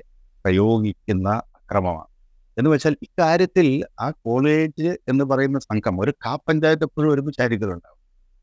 പ്രയോഗിക്കുന്ന 0.46 1.28
അക്രമമാണ്. 1.60 2.10
എന്ന് 2.58 2.70
വെച്ചാൽ 2.74 2.94
ഇക്കാര്യത്തിൽ 3.06 3.68
ആ 4.00 4.08
കോളേജ് 4.26 4.90
എന്ന് 5.12 5.24
പറയുന്ന 5.32 5.60
സംഘം 5.68 5.96
ഒരു 6.04 6.12
കാ 6.26 6.34
പഞ്ചായത്ത് 6.48 6.86
എപ്പോഴും 6.88 7.10
ഒരുമിച്ചായിരിക്കുന്നുണ്ടാവും 7.14 7.96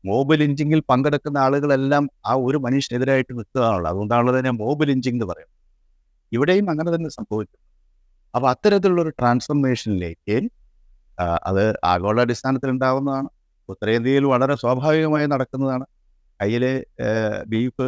മോബ് 0.03 0.35
ലിഞ്ചിങ്ങിൽ 0.41 0.79
പങ്കെടുക്കുന്ന 0.91 1.37
ആളുകളെല്ലാം 1.45 2.03
ആ 2.31 2.33
ഒരു 2.47 2.57
മനുഷ്യനെതിരായിട്ട് 2.65 3.31
നിൽക്കുകയാണല്ലോ 3.39 3.89
അതുകൊണ്ടാണല്ലോ 3.91 4.33
തന്നെ 4.37 4.51
മോബ് 4.61 4.85
ലിഞ്ചിങ് 4.89 5.17
എന്ന് 5.17 5.27
പറയുന്നത്. 5.31 5.53
ഇവിടെയും 6.31 6.67
അങ്ങനെ 6.73 6.89
തന്നെ 6.95 7.09
സംഭവിച്ചു 7.19 7.57
അപ്പൊ 8.33 8.47
അത്തരത്തിലുള്ള 8.53 9.01
ഒരു 9.05 9.11
ട്രാൻസ്ഫർമേഷനിലേക്ക് 9.19 10.37
അത് 11.49 11.63
ആഗോളാടിസ്ഥാനത്തിൽ 11.93 12.69
ഉണ്ടാവുന്നതാണ് 12.75 13.29
ഉത്തരേന്ത്യയിൽ 13.69 14.25
വളരെ 14.33 14.55
സ്വാഭാവികമായി 14.63 15.27
നടക്കുന്നതാണ്. 15.33 15.85
കയ്യിൽ 16.39 16.63
ബീഫ് 17.51 17.87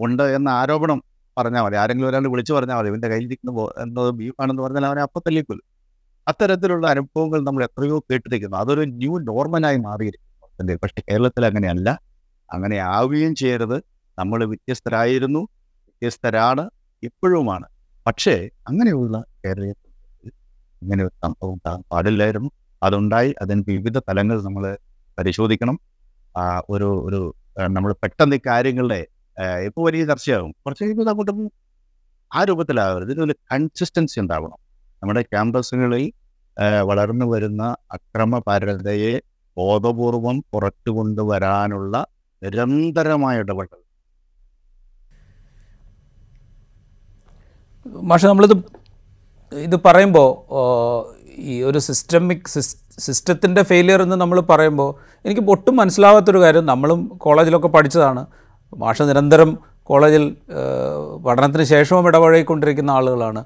ഉണ്ട് 0.00 0.24
എന്ന 0.38 0.48
ആരോപണം 0.60 1.00
പറഞ്ഞാൽ 1.38 1.62
മതി. 1.62 1.76
ആരെങ്കിലും 1.76 2.08
ഒരാൾ 2.08 2.28
വിളിച്ചു 2.28 2.52
പറഞ്ഞാൽ 2.52 2.76
മതി. 2.76 3.06
ഇരിക്കുന്ന 3.06 3.50
ബോ- 3.50 3.82
എന്നത് 3.82 4.10
ബീഫാണെന്ന് 4.10 4.62
പറഞ്ഞാൽ 4.62 4.86
അവനെ 4.86 5.02
അപ്പം 5.02 5.22
തല്ലിക്കൊല്ലും. 5.26 5.74
അത്തരത്തിലുള്ള 6.28 6.86
അനുഭവങ്ങൾ 6.86 7.40
നമ്മൾ 7.40 7.64
എത്രയോ 7.64 7.98
കേട്ടിരിക്കുന്നു. 7.98 8.56
അതൊരു 8.56 8.80
ന്യൂ 8.80 9.18
നോർമലായി 9.18 9.76
മാറിയിരിക്കുന്നു. 9.76 10.78
പക്ഷെ 10.82 11.02
കേരളത്തിൽ 11.10 11.46
അങ്ങനെയല്ല. 11.46 12.00
അങ്ങനെ 12.52 12.76
ആവുകയും 12.76 13.34
ചെയ്യരുത്. 13.34 13.82
നമ്മൾ 14.18 14.44
വ്യത്യസ്തരായിരുന്നു 14.44 15.38
വ്യത്യസ്തരാണ് 15.38 16.70
ഇപ്പോഴുമാണ്. 17.02 17.66
പക്ഷേ 18.06 18.50
അങ്ങനെയുള്ള 18.68 19.24
കേരളത്തിൽ 19.44 20.30
ഇങ്ങനെ 20.82 21.04
ഒരു 21.04 21.10
സംഭവം 21.22 21.52
ഉണ്ടാകാൻ 21.52 21.82
പാടില്ലായിരുന്നു. 21.92 22.50
അതുണ്ടായി. 22.82 23.34
അതിന് 23.42 23.64
വിവിധ 23.68 23.98
തലങ്ങൾ 23.98 24.42
നമ്മൾ 24.42 24.78
പരിശോധിക്കണം. 25.18 25.80
ഒരു 26.70 27.04
ഒരു 27.04 27.34
നമ്മൾ 27.66 27.92
പെട്ടെന്ന് 27.92 28.36
ഈ 28.36 28.40
കാര്യങ്ങളുടെ 28.46 29.06
ഇപ്പോൾ 29.38 29.86
വലിയ 29.86 30.04
ചർച്ചയാകും. 30.04 30.50
കുറച്ച് 30.52 30.82
കഴിയുമ്പോൾ 30.82 31.10
അങ്ങോട്ട് 31.10 31.50
ആ 32.34 32.44
രൂപത്തിലാകരുത് 32.44 33.10
ഇതിനൊരു 33.12 33.34
കൺസിസ്റ്റൻസി 33.52 34.20
ഉണ്ടാവണം. 34.20 34.58
നമ്മുടെ 35.02 35.22
ക്യാമ്പസുകളിൽ 35.22 36.12
വളർന്നു 36.82 37.26
വരുന്ന 37.26 37.76
അക്രമപരതയെ 37.92 39.20
ബോധപൂർവം 39.56 40.44
പുറത്തു 40.52 40.90
കൊണ്ടുവരാനുള്ള 40.90 42.06
നിരന്തരമായ 42.42 43.38
ഇടപെടൽ. 43.38 43.80
പക്ഷെ 48.10 48.28
നമ്മളിത് 48.28 48.56
ഇത് 49.52 49.76
പറയുമ്പോൾ 49.84 50.30
ഈ 51.26 51.62
ഒരു 51.62 51.78
സിസ്റ്റമിക് 51.78 52.48
സിസ്റ്റത്തിന്റെ 52.98 53.62
ഫെയിലിയർ 53.62 54.02
എന്ന് 54.02 54.16
നമ്മൾ 54.16 54.40
പറയുമ്പോൾ 54.40 54.90
എനിക്ക് 55.24 55.42
ഒട്ടും 55.50 55.76
മനസ്സിലാവാത്തൊരു 55.76 56.40
കാര്യം 56.42 56.66
നമ്മളും 56.66 57.08
കോളേജിലൊക്കെ 57.08 57.68
പഠിച്ചതാണ്. 57.68 58.26
മാഷ 58.76 59.02
നിരന്തരം 59.02 59.58
കോളേജിൽ 59.82 60.36
പഠനത്തിന് 61.26 61.62
ശേഷവും 61.62 62.08
ഇടപഴകിക്കൊണ്ടിരിക്കുന്ന 62.08 62.90
ആളുകളാണ്. 62.90 63.44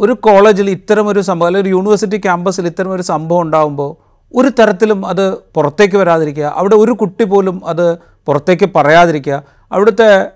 ഒരു 0.00 0.12
കോളേജിൽ 0.12 0.70
ഇത്തരമൊരു 0.70 1.20
സംഭവം 1.20 1.46
അല്ലെങ്കിൽ 1.46 1.68
ഒരു 1.68 1.76
യൂണിവേഴ്സിറ്റി 1.76 2.16
ക്യാമ്പസിൽ 2.16 2.66
ഇത്തരമൊരു 2.66 3.02
സംഭവം 3.02 3.40
ഉണ്ടാകുമ്പോൾ 3.40 3.96
ഒരു 4.34 4.48
തരത്തിലും 4.48 5.06
അത് 5.06 5.36
പുറത്തേക്ക് 5.36 5.96
വരാതിരിക്കുക 5.96 6.52
അവിടെ 6.56 6.74
ഒരു 6.74 6.92
കുട്ടി 6.92 7.24
പോലും 7.24 7.62
അത് 7.66 7.98
പുറത്തേക്ക് 7.98 8.70
പറയാതിരിക്കുക 8.76 9.42
അവിടുത്തെ 9.72 10.30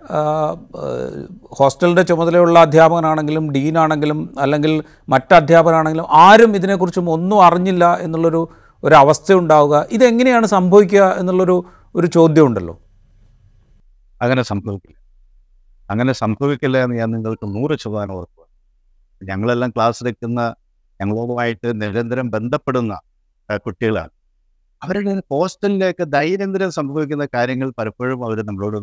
ഹോസ്റ്റലിന്റെ 1.53 2.03
ചുമതലയുള്ള 2.03 2.59
അധ്യാപകനാണെങ്കിലും 2.59 3.53
ഡീനാണെങ്കിലും 3.53 4.35
അല്ലെങ്കിൽ 4.39 4.83
മറ്റ് 5.09 5.35
അധ്യാപകനാണെങ്കിലും 5.35 6.07
ആരും 6.11 6.57
ഇതിനെക്കുറിച്ചും 6.57 7.11
ഒന്നും 7.11 7.45
അറിഞ്ഞില്ല 7.45 7.99
എന്നുള്ളൊരു 8.01 8.49
ഒരു 8.85 8.95
അവസ്ഥ 8.95 9.33
ഉണ്ടാവുക. 9.33 9.87
ഇതെങ്ങനെയാണ് 9.93 10.47
സംഭവിക്കുക 10.47 11.17
എന്നുള്ളൊരു 11.19 11.65
ഒരു 11.95 12.07
ചോദ്യം 12.07 12.47
ഉണ്ടല്ലോ 12.47 12.82
അങ്ങനെ 14.23 14.43
സംഭവിക്കില്ല. 14.51 14.97
അങ്ങനെ 15.89 16.13
സംഭവിക്കില്ല 16.23 16.77
എന്ന് 16.85 16.97
ഞാൻ 17.01 17.11
നിങ്ങൾക്ക് 17.17 17.47
നൂറ് 17.57 17.75
ശതമാനം 17.83 18.15
ഉറപ്പ് 18.19 18.45
ഞങ്ങളെല്ലാം 19.23 19.71
ക്ലാസ് 19.77 20.01
എടുക്കുന്ന 20.05 20.41
ഞങ്ങളുമായിട്ട് 21.01 21.69
നിരന്തരം 21.83 22.27
ബന്ധപ്പെടുന്ന 22.35 22.95
കുട്ടികളാണ്. 23.65 24.13
അവരുടെ 24.83 25.13
ഹോസ്റ്റലിലേക്ക് 25.33 26.05
ദൈനംദിനം 26.17 26.71
സംഭവിക്കുന്ന 26.79 27.25
കാര്യങ്ങൾ 27.37 27.69
പലപ്പോഴും 27.79 28.21
അവർ 28.29 28.39
നമ്മളോട് 28.51 28.79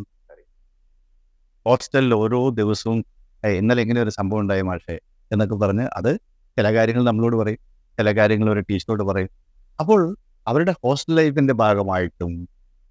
ഹോസ്റ്റലിൽ 1.65 2.13
ഓരോ 2.22 2.39
ദിവസവും 2.60 3.00
"ഏയ്, 3.43 3.58
ഇന്നലെ 3.62 3.81
ഇങ്ങനെ 3.86 4.01
ഒരു 4.05 4.13
സംഭവം 4.17 4.41
ഉണ്ടായി 4.43 4.63
മാഷേ 4.69 4.96
എന്നൊക്കെ 5.31 5.58
പറഞ്ഞ് 5.63 5.86
അത് 6.00 6.12
ചില 6.58 6.67
കാര്യങ്ങൾ 6.75 7.03
നമ്മളോട് 7.10 7.36
പറയും 7.41 7.62
ചില 7.98 8.10
കാര്യങ്ങൾ 8.19 8.50
ഒരു 8.51 8.62
ടീച്ചറോട് 8.69 9.03
പറയും. 9.10 9.31
അപ്പോൾ 9.79 10.01
അവരുടെ 10.48 10.74
ഹോസ്റ്റൽ 10.81 11.13
ലൈഫിന്റെ 11.19 11.55
ഭാഗമായിട്ടും 11.63 12.34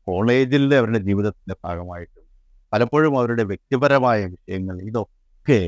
കോളേജിലെ 0.06 0.76
അവരുടെ 0.82 1.00
ജീവിതത്തിന്റെ 1.08 1.56
ഭാഗമായിട്ടും 1.64 2.17
പലപ്പോഴും 2.72 3.14
അവരുടെ 3.20 3.44
വ്യക്തിപരമായ 3.50 4.18
വിഷയങ്ങൾ 4.34 4.76
ഇതൊക്കെ 4.88 5.60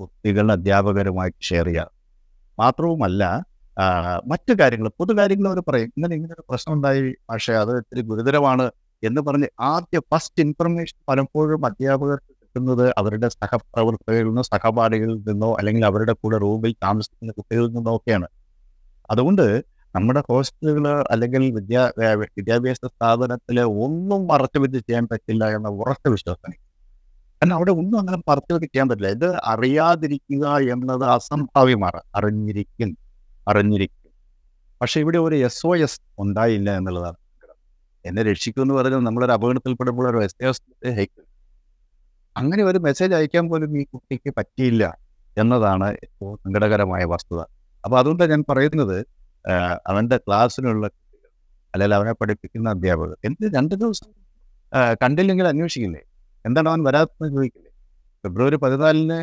കുട്ടികൾ 0.00 0.46
അധ്യാപകരുമായിട്ട് 0.56 1.40
ഷെയർ 1.50 1.66
ചെയ്യാറ്. 1.68 1.92
മാത്രവുമല്ല 2.58 3.22
മറ്റു 4.30 4.52
കാര്യങ്ങൾ 4.60 4.88
പൊതു 5.00 5.12
കാര്യങ്ങൾ 5.18 5.46
അവർ 5.50 5.60
പറയും. 5.68 5.90
ഇങ്ങനെ 5.96 6.14
ഇങ്ങനെ 6.18 6.32
ഒരു 6.36 6.44
പ്രശ്നം 6.50 6.72
ഉണ്ടായി 6.76 7.00
പക്ഷേ 7.30 7.52
അത് 7.62 7.72
ഇത്തിരി 7.80 8.02
ഗുരുതരമാണ് 8.10 8.66
എന്ന് 9.02 9.20
പറഞ്ഞ് 9.28 9.48
ആദ്യ 9.72 9.98
ഫസ്റ്റ് 10.12 10.42
ഇൻഫർമേഷൻ 10.46 10.98
പലപ്പോഴും 11.10 11.62
അധ്യാപകർക്ക് 11.68 12.32
കിട്ടുന്നത് 12.40 12.84
അവരുടെ 13.00 13.28
സഹപ്രവർത്തകരിൽ 13.36 14.26
നിന്നോ 14.30 14.44
സഹപാഠികളിൽ 14.52 15.18
നിന്നോ 15.30 15.50
അല്ലെങ്കിൽ 15.58 15.84
അവരുടെ 15.90 16.14
കൂടെ 16.22 16.38
റൂമിൽ 16.46 16.72
താമസിക്കുന്ന 16.86 17.32
കുട്ടികളിൽ 17.38 17.70
നിന്നോ 17.76 17.92
ഒക്കെയാണ്. 17.98 18.28
അതുകൊണ്ട് 19.10 19.46
നമ്മുടെ 19.94 20.22
ഹോസ്റ്റലുകൾ 20.28 21.04
അല്ലെങ്കിൽ 21.10 21.52
വിദ്യാ 21.52 21.82
വിദ്യാഭ്യാസ 22.36 22.80
സ്ഥാപനത്തിൽ 22.86 23.60
ഒന്നും 23.60 24.26
മറച്ചു 24.26 24.58
വെച്ച് 24.58 24.78
ചെയ്യാൻ 24.78 25.08
പറ്റില്ല 25.12 25.44
എന്ന 25.56 25.68
ഉറച്ച 25.68 26.08
വിശ്വാസം 26.08 26.52
കാരണം 27.42 27.54
അവിടെ 27.54 27.70
ഒന്നും 27.70 27.98
അങ്ങനെ 27.98 28.18
മറച്ചു 28.28 28.52
വെച്ച് 28.54 28.68
ചെയ്യാൻ 28.68 28.88
പറ്റില്ല. 28.88 29.08
ഇത് 29.08 29.36
അറിയാതിരിക്കുക 29.44 30.46
എന്നത് 30.72 31.04
അസംഭാവ്യമാണ്. 31.04 32.00
അറിഞ്ഞിരിക്കും. 32.14 32.96
അറിഞ്ഞിരിക്കും. 33.48 34.10
പക്ഷെ 34.80 35.00
ഇവിടെ 35.00 35.18
ഒരു 35.18 35.34
എസ് 35.34 35.66
ഒ 35.66 35.76
എസ് 35.76 36.00
ഉണ്ടായില്ല 36.18 36.76
എന്നുള്ളതാണ്. 36.76 37.18
എന്നെ 38.04 38.22
രക്ഷിക്കും 38.22 38.62
എന്ന് 38.62 38.74
പറഞ്ഞാൽ 38.74 38.98
നമ്മളൊരു 38.98 39.32
അപകടത്തിൽപ്പെടുമ്പോൾ 39.32 40.10
ഒരു 40.10 40.24
എസ് 40.24 40.44
ഒ 40.44 40.48
എസ് 40.48 40.62
അയക്കും 40.86 41.24
അങ്ങനെ 42.36 42.62
ഒരു 42.64 42.78
മെസ്സേജ് 42.78 43.14
അയക്കാൻ 43.14 43.48
പോലും 43.48 43.80
ഈ 43.80 43.84
കുട്ടിക്ക് 43.84 44.30
പറ്റിയില്ല 44.38 44.84
എന്നതാണ് 45.36 45.96
സങ്കടകരമായ 46.22 47.04
വസ്തുത. 47.04 47.40
അപ്പൊ 47.84 47.98
അതുകൊണ്ടാണ് 47.98 48.30
ഞാൻ 48.30 48.44
പറയുന്നത് 48.48 48.98
ആ, 49.48 49.54
അവന്റെ 49.86 50.16
ക്ലാസ്സിലുള്ള 50.16 50.84
കുട്ടികൾ 50.88 51.28
അല്ലെങ്കിൽ 51.74 51.96
അവനെ 51.98 52.12
പഠിപ്പിക്കുന്ന 52.12 52.68
അധ്യാപകർ. 52.70 53.16
എന്ത് 53.24 53.44
രണ്ട് 53.56 53.74
ദിവസം 53.82 54.10
കണ്ടില്ലെങ്കിൽ 55.02 55.46
അന്വേഷിക്കില്ലേ? 55.46 56.02
എന്താണ് 56.44 56.68
അവൻ 56.68 56.80
വരാത്തെന്ന് 56.84 57.30
ചോദിക്കില്ലേ? 57.36 57.70
ഫെബ്രുവരി 58.24 58.56
പതിനാലിന് 58.56 59.18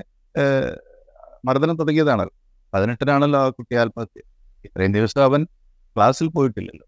മർദ്ദനം 1.47 1.75
തുടങ്ങിയതാണ് 1.75 2.25
പതിനെട്ടിനാണല്ലോ 2.73 3.39
ആ 3.45 3.49
കുട്ടി 3.49 3.75
ആത്മഹത്യ. 3.75 4.21
ഇത്രയും 4.65 4.93
ദിവസം 4.97 5.21
അവൻ 5.23 5.41
ക്ലാസ്സിൽ 5.95 6.27
പോയിട്ടില്ലല്ലോ. 6.27 6.85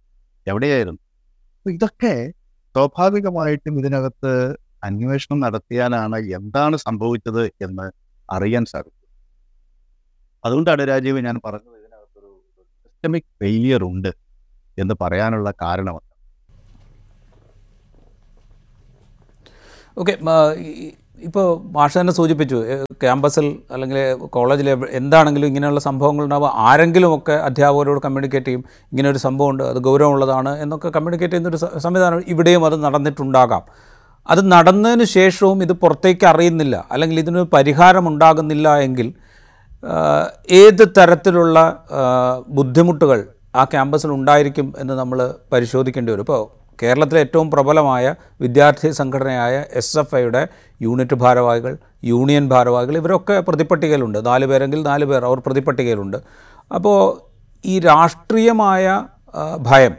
എവിടെയായിരുന്നു? 0.47 1.01
അപ്പൊ 1.57 1.69
ഇതൊക്കെ 1.71 2.13
സ്വാഭാവികമായിട്ടും 2.75 3.75
ഇതിനകത്ത് 3.79 4.31
അന്വേഷണം 4.83 5.39
നടത്തിയാലാണ് 5.39 6.17
എന്താണ് 6.37 6.75
സംഭവിച്ചത് 6.77 7.43
എന്ന് 7.65 7.85
അറിയാൻ 8.29 8.65
സാധിക്കും. 8.65 8.93
അതുകൊണ്ടാണ് 10.43 10.83
രാജീവ് 10.91 11.19
ഞാൻ 11.27 11.37
പറഞ്ഞത് 11.45 11.76
സിസ്റ്റമിക് 12.97 13.27
ഫെയിലിയർ 13.41 13.81
ഉണ്ട് 13.91 14.11
എന്ന് 14.77 14.93
പറയാനുള്ള 15.01 15.49
കാരണം 15.63 15.95
ഓക്കെ 20.01 20.13
ഇപ്പോൾ 21.27 21.45
മാഷ 21.75 21.93
തന്നെ 21.97 22.13
സൂചിപ്പിച്ചു 22.17 22.57
ക്യാമ്പസിൽ 23.03 23.45
അല്ലെങ്കിൽ 23.73 23.97
കോളേജിൽ 24.35 24.67
എന്താണെങ്കിലും 24.99 25.47
ഇങ്ങനെയുള്ള 25.51 25.81
സംഭവങ്ങൾ 25.87 26.23
ഉണ്ടാവുക. 26.27 26.49
ആരെങ്കിലുമൊക്കെ 26.69 27.35
അധ്യാപകരോട് 27.47 27.99
കമ്മ്യൂണിക്കേറ്റ് 28.05 28.47
ചെയ്യും 28.49 28.63
ഇങ്ങനെ 28.91 29.07
ഒരു 29.13 29.19
സംഭവമുണ്ട് 29.25 29.63
അത് 29.71 29.79
ഗൗരവമുള്ളതാണ് 29.87 30.51
എന്നൊക്കെ 30.63 30.89
കമ്മ്യൂണിക്കേറ്റ് 30.97 31.33
ചെയ്യുന്നൊരു 31.35 31.79
സംവിധാനം 31.85 32.21
ഇവിടെയും 32.33 32.65
അത് 32.69 32.77
നടന്നിട്ടുണ്ടാകാം. 32.85 33.63
അത് 34.33 34.41
നടന്നതിന് 34.53 35.07
ശേഷവും 35.17 35.57
ഇത് 35.67 35.73
പുറത്തേക്ക് 35.83 36.27
അറിയുന്നില്ല. 36.33 36.75
അല്ലെങ്കിൽ 36.91 37.19
ഇതിനൊരു 37.23 37.49
പരിഹാരം 37.55 38.05
ഉണ്ടാകുന്നില്ല 38.13 38.67
എങ്കിൽ 38.87 39.09
ഏത് 40.51 40.83
തരത്തിലുള്ള 40.97 41.57
ബുദ്ധിമുട്ടുകൾ 42.47 43.27
ആ 43.55 43.63
ക്യാമ്പസിൽ 43.63 44.11
ഉണ്ടായിരിക്കും 44.11 44.73
എന്ന് 44.77 44.93
നമ്മൾ 44.93 45.33
പരിശോധിക്കേണ്ടി 45.53 46.11
വരും. 46.11 46.21
ഇപ്പോൾ 46.21 46.57
കേരളത്തിലെ 46.83 47.19
ഏറ്റവും 47.19 47.51
പ്രബലമായ 47.51 48.15
വിദ്യാർത്ഥി 48.41 48.89
സംഘടനയായ 48.89 49.65
എസ് 49.73 49.99
എഫ് 49.99 50.15
ഐയുടെ 50.15 50.47
യൂണിറ്റ് 50.81 51.13
ഭാരവാഹികൾ 51.13 51.77
യൂണിയൻ 52.03 52.49
ഭാരവാഹികൾ 52.49 52.97
ഇവരൊക്കെ 52.97 53.39
പ്രതിപട്ടികയിലുണ്ട്. 53.39 54.25
നാല് 54.25 54.45
പേരെങ്കിൽ 54.45 54.83
നാല് 54.83 55.05
പേർ 55.05 55.25
അവർ 55.25 55.39
പ്രതിപട്ടികയിലുണ്ട്. 55.45 56.17
അപ്പോൾ 56.73 56.99
ഈ 57.65 57.79
രാഷ്ട്രീയമായ 57.79 59.05
ഭയം 59.59 59.95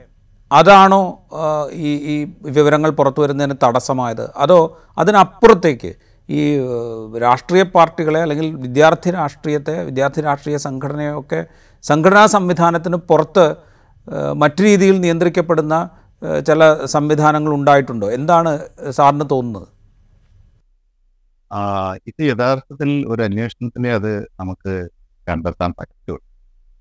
അതാണോ 0.52 1.02
ഈ 1.72 1.88
ഈ 2.12 2.32
വിവരങ്ങൾ 2.42 2.90
പുറത്തു 2.90 3.20
വരുന്നതിന് 3.20 3.54
തടസ്സമായത്? 3.64 4.30
അതോ 4.36 4.78
അതിനപ്പുറത്തേക്ക് 4.98 5.94
ഈ 6.28 6.40
രാഷ്ട്രീയ 7.18 7.62
പാർട്ടികളെ 7.62 8.20
അല്ലെങ്കിൽ 8.20 8.56
വിദ്യാർത്ഥി 8.56 9.10
രാഷ്ട്രീയത്തെ 9.10 9.84
വിദ്യാർത്ഥി 9.84 10.20
രാഷ്ട്രീയ 10.20 10.56
സംഘടനയൊക്കെ 10.56 11.46
സംഘടനാ 11.84 12.26
സംവിധാനത്തിന് 12.26 12.96
പുറത്ത് 13.10 13.46
മറ്റു 14.36 14.62
രീതിയിൽ 14.62 15.00
നിയന്ത്രിക്കപ്പെടുന്ന 15.00 15.76
ചില 16.46 16.60
സംവിധാനങ്ങൾ 16.84 17.52
ഉണ്ടായിട്ടുണ്ടോ? 17.54 18.10
എന്താണ് 18.10 18.52
സാറിന് 18.90 19.26
തോന്നുന്നത്? 19.30 19.68
ഇത് 22.06 22.22
യഥാർത്ഥത്തിൽ 22.30 23.06
ഒരു 23.06 23.22
അന്വേഷണത്തിനെ 23.22 23.90
അത് 23.92 24.12
നമുക്ക് 24.40 24.88
കണ്ടെത്താൻ 25.28 25.70
പറ്റുള്ളൂ. 25.78 26.20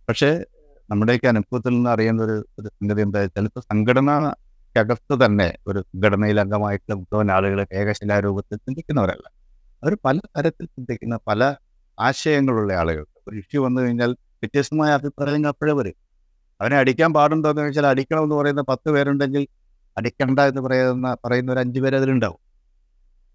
പക്ഷേ 0.10 0.32
നമ്മുടെയൊക്കെ 0.92 1.28
അനുഭവത്തിൽ 1.28 1.74
നിന്ന് 1.74 1.90
അറിയുന്ന 1.90 2.22
ഒരു 2.24 2.36
ഒരു 2.60 2.68
സംഗതി 2.68 3.02
എന്താ 3.02 3.20
വെച്ചാൽ 3.20 3.46
ഇപ്പോൾ 3.46 3.64
സംഘടനക്കകത്ത് 3.72 5.26
തന്നെ 5.26 5.58
ഒരു 5.68 5.80
സംഘടനയിൽ 5.80 6.40
അംഗമായിട്ടുള്ള 6.40 6.96
മുഴുവൻ 6.96 7.32
ആളുകൾ 7.32 7.60
ഏകശിലാരൂപത്തിൽ 7.72 8.58
ചിന്തിക്കുന്നവരല്ല. 8.66 9.37
അവർ 9.84 9.98
പല 10.06 10.18
തരത്തിൽ 10.38 10.66
ചിന്തിക്കുന്ന 10.66 11.20
പല 11.28 11.56
ആശയങ്ങളുള്ള 12.00 12.74
ആളുകൾ. 12.74 13.06
ഒരു 13.28 13.36
ഇഷ്യൂ 13.38 13.64
വന്നു 13.66 13.82
കഴിഞ്ഞാൽ 13.82 14.12
വ്യത്യസ്തമായ 14.42 14.92
അഭിപ്രായങ്ങൾ 14.92 15.50
അപ്പോഴേ 15.50 15.72
വരും. 15.72 15.96
അവനെ 16.62 16.78
അടിക്കാൻ 16.78 17.14
പാടുണ്ടോ 17.14 17.50
എന്ന് 17.50 17.62
ചോദിച്ചാൽ 17.62 17.86
അടിക്കണമെന്ന് 17.86 18.36
പറയുന്ന 18.36 18.62
പത്ത് 18.62 18.90
പേരുണ്ടെങ്കിൽ 18.92 19.48
അടിക്കണ്ട 19.98 20.40
എന്ന് 20.40 20.62
പറയുന്ന 20.62 21.18
പറയുന്ന 21.26 21.52
ഒരു 21.52 21.60
അഞ്ചു 21.60 21.80
പേര് 21.80 21.96
അതിലുണ്ടാവും. 21.96 22.40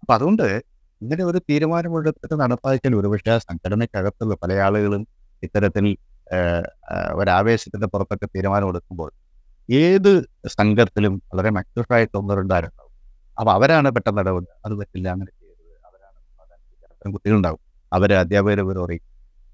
അപ്പൊ 0.01 0.13
അതുകൊണ്ട് 0.13 0.63
ഇങ്ങനെ 1.01 1.23
ഒരു 1.23 1.37
തീരുമാനമെടുത്തിട്ട് 1.37 2.35
നടപ്പാക്കിയാൽ 2.39 2.95
ഒരുപക്ഷെ 2.95 3.31
ആ 3.31 3.37
സംഘടനയ്ക്കകത്തുള്ള 3.37 4.35
പല 4.43 4.53
ആളുകളും 4.53 5.07
ഇത്തരത്തിൽ 5.43 5.97
ഒരാവേശത്തിന്റെ 7.13 7.87
പുറത്തൊക്കെ 7.87 8.25
തീരുമാനമെടുക്കുമ്പോൾ 8.25 9.11
ഏത് 9.69 10.11
സംഘത്തിലും 10.47 11.21
വളരെ 11.33 11.49
മക്യൂറായിട്ട് 11.49 12.17
ഒന്ന് 12.17 12.35
അപ്പൊ 13.37 13.51
അവരാണ് 13.53 13.89
പെട്ടെന്ന് 13.91 14.21
ഇടപെടുന്നത് 14.21 14.57
അത് 14.65 14.73
പറ്റില്ല 14.79 15.07
അങ്ങനെ 15.09 15.31
സമാധാനം 17.05 17.11
ചെയ്യുക. 17.11 17.11
അത്തരം 17.11 17.11
കുട്ടികളുണ്ടാവും. 17.13 17.61
അവരെ 17.91 18.15
അധ്യാപകരെ 18.17 18.61
വിവരം 18.61 18.83
അറിയിക്കും 18.83 19.09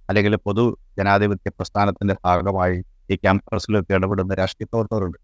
അല്ലെങ്കിൽ 0.09 0.35
പൊതു 0.47 0.63
ജനാധിപത്യ 0.99 1.49
പ്രസ്ഥാനത്തിന്റെ 1.57 2.15
ഭാഗമായി 2.25 2.77
ഈ 3.11 3.15
ക്യാമ്പസിലൊക്കെ 3.15 3.93
ഇടപെടുന്ന 3.93 4.33
രാഷ്ട്രീയ 4.33 4.67
പ്രവർത്തകരുണ്ട്. 4.71 5.17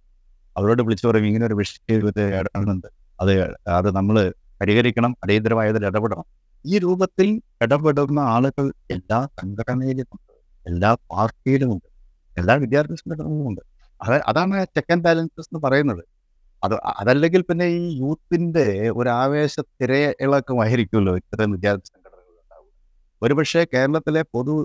അവരോട് 0.56 0.82
വിളിച്ചു 0.82 1.08
പറയും 1.08 1.26
ഇങ്ങനെ 1.26 1.46
ഒരു 1.46 1.56
വിഷയത്തിൽ 1.62 2.08
ഇടപെടുന്നുണ്ട് 2.40 2.88
അത് 3.22 3.32
അത് 3.70 3.90
നമ്മൾ 3.98 4.16
പരിഹരിക്കണം 4.62 5.16
അടിയന്തരമായതിൽ 5.24 5.86
ഇടപെടണം. 5.86 6.26
ഈ 6.66 6.80
രൂപത്തിൽ 6.80 7.28
ഇടപെടുന്ന 7.64 8.20
ആളുകൾ 8.20 8.66
എല്ലാ 8.92 9.20
സംഘടനയിലുമുണ്ട് 9.40 10.34
എല്ലാ 10.66 10.92
പാർട്ടിയിലുമുണ്ട് 11.12 11.88
എല്ലാ 12.38 12.54
വിദ്യാർത്ഥി 12.56 12.96
സംഘടനകളുമുണ്ട് 12.96 13.62
അത് 14.02 14.16
അതാണ് 14.30 14.66
ചെക്ക് 14.76 14.92
ആൻഡ് 14.94 15.04
ബാലൻസസ് 15.04 15.50
എന്ന് 15.52 15.62
പറയുന്നത്. 15.66 16.04
അത് 16.64 16.76
അതല്ലെങ്കിൽ 17.02 17.42
പിന്നെ 17.50 17.66
ഈ 17.66 17.84
യൂത്തിന്റെ 18.02 18.66
ഒരു 19.00 19.10
ആവേശ 19.10 19.56
തിരയിളക്കമായിരിക്കുമല്ലോ 19.82 21.14
ഇത്തരം 21.22 21.52
വിദ്യാർത്ഥി 21.52 21.92
ഒരുപക്ഷെ 23.22 23.62
കേരളത്തിലെ 23.74 24.22
പൊതു 24.36 24.56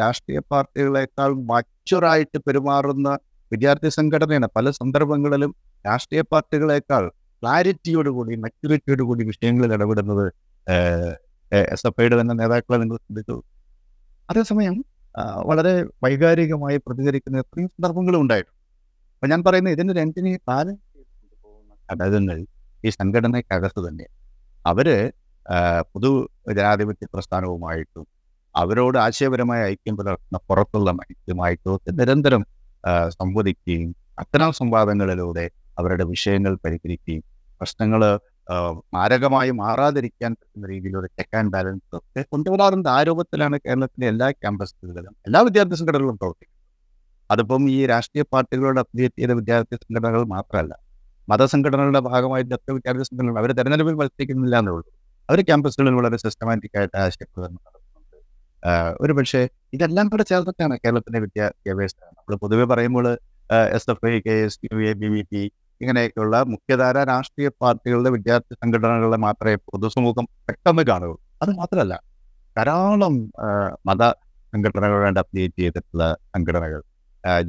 രാഷ്ട്രീയ 0.00 0.38
പാർട്ടികളെക്കാൾ 0.52 1.30
മച്ചുറായിട്ട് 1.50 2.38
പെരുമാറുന്ന 2.46 3.08
വിദ്യാർത്ഥി 3.52 3.90
സംഘടനയാണ് 3.98 4.48
പല 4.56 4.70
സന്ദർഭങ്ങളിലും 4.80 5.50
രാഷ്ട്രീയ 5.84 6.22
പാർട്ടികളെക്കാൾ 6.32 7.04
ക്ലാരിറ്റിയോടുകൂടി 7.42 8.34
മെച്യൂരിറ്റിയോടുകൂടി 8.44 9.22
വിഷയങ്ങളിൽ 9.30 9.72
ഇടപെടുന്നത് 9.76 10.26
എസ് 11.74 11.86
എഫ് 11.88 12.00
ഐയുടെ 12.02 12.16
തന്നെ 12.20 12.34
നേതാക്കളെ 12.40 12.76
നിങ്ങൾ 12.82 12.96
ശ്രദ്ധിച്ചു. 13.04 13.36
അതേസമയം 14.28 14.76
വളരെ 15.48 15.74
വൈകാരികമായി 16.04 16.78
പ്രതികരിക്കുന്ന 16.86 17.42
എത്രയും 17.44 17.68
സന്ദർഭങ്ങളും 17.74 18.20
ഉണ്ടായിട്ടുണ്ട്. 18.24 18.54
അപ്പൊ 19.14 19.26
ഞാൻ 19.32 19.40
പറയുന്നത് 19.46 19.74
ഇതിന്റെ 19.76 19.94
രണ്ടിനെ 20.00 20.32
പാലം 20.50 20.76
ഘടകങ്ങൾ 21.88 22.38
ഈ 22.86 22.90
സംഘടനയ്ക്കകത്ത് 23.00 23.80
തന്നെ 23.86 24.06
അവർ 24.64 24.88
പൊതു 25.92 26.10
ജനാധിപത്യ 26.58 27.06
പ്രസ്ഥാനവുമായിട്ടും 27.14 28.04
അവരോട് 28.54 28.96
ആശയപരമായ 28.98 29.60
ഐക്യം 29.72 29.94
പുലർത്തുന്ന 29.98 30.38
പുറത്തുള്ള 30.48 30.90
മനുഷ്യരുമായിട്ടും 31.00 31.94
നിരന്തരം 32.00 32.42
സംവദിക്കുകയും 33.18 33.90
അത്തരം 34.22 34.50
സംവാദങ്ങളിലൂടെ 34.60 35.44
അവരുടെ 35.78 36.04
വിഷയങ്ങൾ 36.12 36.52
പരിഹരിക്കുകയും 36.64 37.22
പ്രശ്നങ്ങൾ 37.60 38.02
മാരകമായി 38.94 39.50
മാറാതിരിക്കാൻ 39.60 40.32
പറ്റുന്ന 40.38 40.66
രീതിയിലുള്ള 40.72 41.06
ചെക്ക് 41.18 41.36
ആൻഡ് 41.38 41.52
ബാലൻസ് 41.54 41.96
ഒക്കെ 41.98 42.22
കൊണ്ടുവരാറുണ്ട്. 42.32 42.88
ആ 42.96 42.98
രൂപത്തിലാണ് 43.08 43.56
കേരളത്തിലെ 43.66 44.06
എല്ലാ 44.12 44.26
ക്യാമ്പസുകളിലും 44.42 45.14
എല്ലാ 45.26 45.40
വിദ്യാർത്ഥി 45.46 45.76
സംഘടനകളും 45.80 46.16
പ്രവർത്തിക്കുന്നത്. 46.20 46.60
അതിപ്പം 47.30 47.62
ഈ 47.76 47.78
രാഷ്ട്രീയ 47.92 48.24
പാർട്ടികളോട് 48.32 48.80
അഭ്യർത്ഥിയത 48.84 49.32
വിദ്യാർത്ഥി 49.40 49.76
സംഘടനകൾ 49.84 50.22
മാത്രമല്ല 50.34 50.74
മതസംഘടനകളുടെ 51.28 52.02
ഭാഗമായിട്ട് 52.10 52.52
എത്ര 52.58 52.70
വിദ്യാർത്ഥി 52.78 53.06
സംഘടനകൾ 53.10 53.38
അവർ 53.42 53.50
തെരഞ്ഞെടുപ്പിൽ 53.58 53.96
മത്സരിക്കുന്നില്ല 54.00 54.56
എന്നുള്ളൂ. 54.62 54.84
അവർ 55.28 55.38
ക്യാമ്പസുകളിൽ 55.48 55.94
വളരെ 55.98 56.16
സിസ്റ്റമാറ്റിക് 56.24 56.76
ആയിട്ട് 56.80 56.96
ആശയപ്രകടനം 57.04 57.60
ഒരു 59.04 59.12
പക്ഷേ 59.18 59.40
ഇതെല്ലാം 59.76 60.06
കൂടെ 60.12 60.24
ചേർത്തിട്ടാണ് 60.30 60.74
കേരളത്തിന്റെ 60.82 61.20
വിദ്യാഭ്യാസ. 61.24 61.94
നമ്മൾ 62.16 62.34
പൊതുവെ 62.42 62.64
പറയുമ്പോൾ 62.70 63.06
S 63.76 63.88
F 63.92 64.06
I 64.10 64.18
K 64.26 64.34
S 64.46 64.58
U 64.66 64.76
A 64.90 64.92
B 65.00 65.08
V 65.14 65.22
P 65.30 65.42
ഇങ്ങനെയൊക്കെയുള്ള 65.80 66.36
മുഖ്യധാര 66.52 66.96
രാഷ്ട്രീയ 67.10 67.48
പാർട്ടികളുടെ 67.62 68.10
വിദ്യാർത്ഥി 68.16 68.54
സംഘടനകളുടെ 68.62 69.18
മാത്രമേ 69.26 69.56
പൊതുസമൂഹം 69.70 70.26
പെട്ടെന്ന് 70.46 70.84
കാണുകയുള്ളൂ. 70.90 71.20
അത് 71.42 71.50
മാത്രമല്ല 71.60 71.94
ധാരാളം 72.56 73.14
മത 73.90 74.02
സംഘടനകളുമായിട്ട് 74.52 75.20
അപ്ഡേറ്റ് 75.24 75.60
ചെയ്തിട്ടുള്ള 75.62 76.04
സംഘടനകൾ 76.34 76.80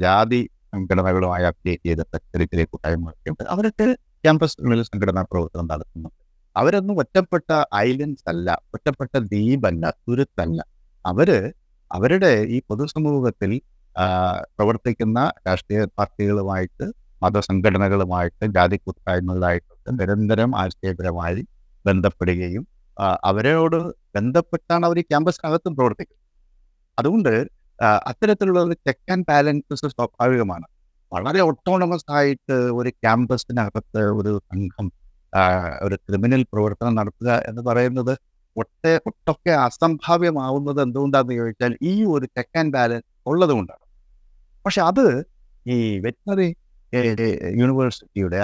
ജാതി 0.04 0.40
സംഘടനകളുമായി 0.74 1.44
അപ്ഡേറ്റ് 1.50 1.84
ചെയ്തിട്ടുള്ള 1.88 2.18
ചെറിയ 2.32 2.46
ചെറിയ 2.52 2.66
കൂട്ടായ്മകളൊക്കെ 2.72 3.48
അവരൊക്കെ 3.54 3.86
ക്യാമ്പസുകളിൽ 4.24 4.82
സംഘടനാ 4.90 5.22
പ്രവർത്തനം 5.32 5.66
നടത്തുന്നുണ്ട്. 5.72 6.20
അവരൊന്നും 6.60 6.96
ഒറ്റപ്പെട്ട 7.02 7.50
ഐലൻഡ്സ് 7.86 8.26
അല്ല 8.32 8.48
ഒറ്റപ്പെട്ട 8.74 9.14
ദ്വീപല്ല 9.32 9.84
തുരുത്തല്ല 10.06 10.60
അവർ 11.04 11.30
അവരുടെ 11.90 12.32
ഈ 12.54 12.58
പൊതുസമൂഹത്തിൽ 12.68 13.52
പ്രവർത്തിക്കുന്ന 14.56 15.18
രാഷ്ട്രീയ 15.48 15.82
പാർട്ടികളുമായിട്ട് 15.98 16.86
മതസംഘടനകളുമായിട്ട് 17.22 18.44
ജാതി 18.56 18.76
കൂട്ടായ്മകളായിട്ടൊക്കെ 18.84 19.92
നിരന്തരം 20.00 20.50
ആശയപരമായി 20.62 21.42
ബന്ധപ്പെടുകയും 21.84 22.64
അവരോട് 23.30 23.78
ബന്ധപ്പെട്ടാണ് 24.16 24.84
അവർ 24.88 24.96
ഈ 25.02 25.04
ക്യാമ്പസിനകത്തും 25.10 25.72
പ്രവർത്തിക്കുന്നത്. 25.78 26.22
അതുകൊണ്ട് 26.98 27.32
അത്തരത്തിലുള്ള 28.10 28.60
ഒരു 28.68 28.76
ചെക്ക് 28.86 29.10
ആൻഡ് 29.14 29.26
ബാലൻസസ് 29.30 29.88
സ്വാഭാവികമാണ്. 29.94 30.66
വളരെ 31.12 31.40
ഒട്ടോണമസ് 31.50 32.08
ആയിട്ട് 32.18 32.56
ഒരു 32.78 32.90
ക്യാമ്പസിനകത്ത് 33.04 34.02
ഒരു 34.20 34.32
സംഘം 34.50 34.86
ഒരു 35.86 35.96
ക്രിമിനൽ 36.06 36.42
പ്രവർത്തനം 36.52 36.94
നടത്തുക 37.00 37.30
എന്ന് 37.50 37.62
പറയുന്നത് 37.68 38.12
ഒട്ടെ 38.56 38.92
ഒട്ടൊക്കെ 39.08 39.52
അസംഭാവ്യമാവുന്നത് 39.66 40.80
എന്തുകൊണ്ടാന്ന് 40.86 41.34
ചോദിച്ചാൽ 41.40 41.72
ഈ 41.90 41.94
ഒരു 42.14 42.26
ചെക്ക് 42.36 42.58
ആൻഡ് 42.60 42.74
ബാലൻസ് 42.76 43.08
ഉള്ളത് 43.30 43.52
കൊണ്ടാണ്. 43.56 43.84
പക്ഷെ 44.64 44.80
അത് 44.90 45.04
ഈ 45.66 45.76
വെറ്റിനറി 46.06 46.48
യൂണിവേഴ്സിറ്റിയുടെ 47.62 48.40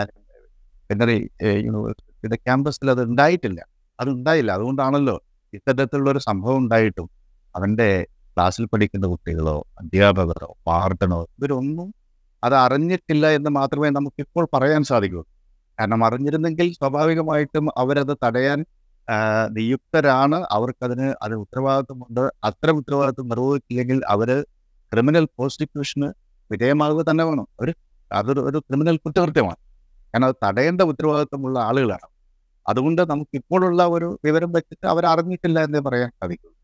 വെറ്റിനറി 0.91 1.19
യൂണിവേഴ്സിറ്റിയുടെ 1.67 2.39
ക്യാമ്പസിൽ 2.47 2.89
അത് 2.95 3.03
ഉണ്ടായിട്ടില്ല. 3.11 3.61
അത് 3.99 4.11
ഉണ്ടായില്ല. 4.17 4.51
അതുകൊണ്ടാണല്ലോ 4.59 5.17
ഇത്തരത്തിലുള്ള 5.53 6.11
ഒരു 6.15 6.21
സംഭവം 6.29 6.59
ഉണ്ടായിട്ടും 6.63 7.09
അവന്റെ 7.55 7.89
ക്ലാസ്സിൽ 8.37 8.65
പഠിക്കുന്ന 8.73 9.07
കുട്ടികളോ 9.13 9.57
അധ്യാപകരോ 9.81 10.51
വാർഡനോ 10.69 11.21
ഇവരൊന്നും 11.39 11.89
അത് 12.43 12.55
അറിഞ്ഞിട്ടില്ല 12.65 13.27
എന്ന് 13.39 13.51
മാത്രമേ 13.59 13.89
നമുക്കിപ്പോൾ 13.99 14.45
പറയാൻ 14.55 14.83
സാധിക്കൂ. 14.91 15.23
കാരണം 15.79 16.01
അറിഞ്ഞിരുന്നെങ്കിൽ 16.07 16.67
സ്വാഭാവികമായിട്ടും 16.79 17.67
അവരത് 17.83 18.15
തടയാൻ 18.25 18.59
നിയുക്തരാണ്. 19.57 20.39
അവർക്കതിന് 20.57 21.07
അതിന് 21.25 21.39
ഉത്തരവാദിത്വമുണ്ട്. 21.45 22.23
അത്തരം 22.49 22.77
ഉത്തരവാദിത്വം 22.81 23.27
നിർവഹിക്കില്ലെങ്കിൽ 23.33 23.99
അവർ 24.15 24.31
ക്രിമിനൽ 24.93 25.25
പ്രോസിക്യൂഷന് 25.37 26.09
വിധേയമാകുക 26.51 27.03
തന്നെ 27.11 27.25
വേണം. 27.25 27.47
അവർ 27.61 27.69
അതൊരു 28.11 28.41
ഒരു 28.49 28.59
ക്രിമിനൽ 28.67 28.97
കുറ്റകൃത്യമാണ്. 29.05 29.61
കാരണം 30.15 30.27
അത് 30.29 30.37
തടയേണ്ട 30.47 30.83
ഉത്തരവാദിത്വമുള്ള 30.93 31.59
ആളുകളാണ്. 31.69 32.07
അതുകൊണ്ട് 32.67 33.03
നമുക്ക് 33.03 33.35
ഇപ്പോഴുള്ള 33.41 33.83
ഒരു 33.87 34.09
വിവരം 34.27 34.51
വെച്ചിട്ട് 34.53 34.87
അവർ 34.87 35.05
അറിഞ്ഞിട്ടില്ല 35.13 35.59
എന്നേ 35.67 35.81
പറയാൻ 35.81 36.11
സാധിക്കുള്ളൂ 36.21 36.57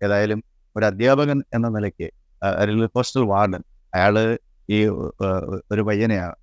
ഏതായാലും 0.00 0.40
ഒരു 0.76 0.84
അധ്യാപകൻ 0.84 1.38
എന്ന 1.54 1.68
നിലയ്ക്ക് 1.68 2.08
അല്ലെങ്കിൽ 2.42 2.88
പോസ്റ്റൽ 2.96 3.24
വാർഡൻ 3.32 3.62
അയാൾ 3.92 4.16
ഈ 4.68 4.78
ഒരു 5.72 5.82
പയ്യനെയാണ് 5.88 6.36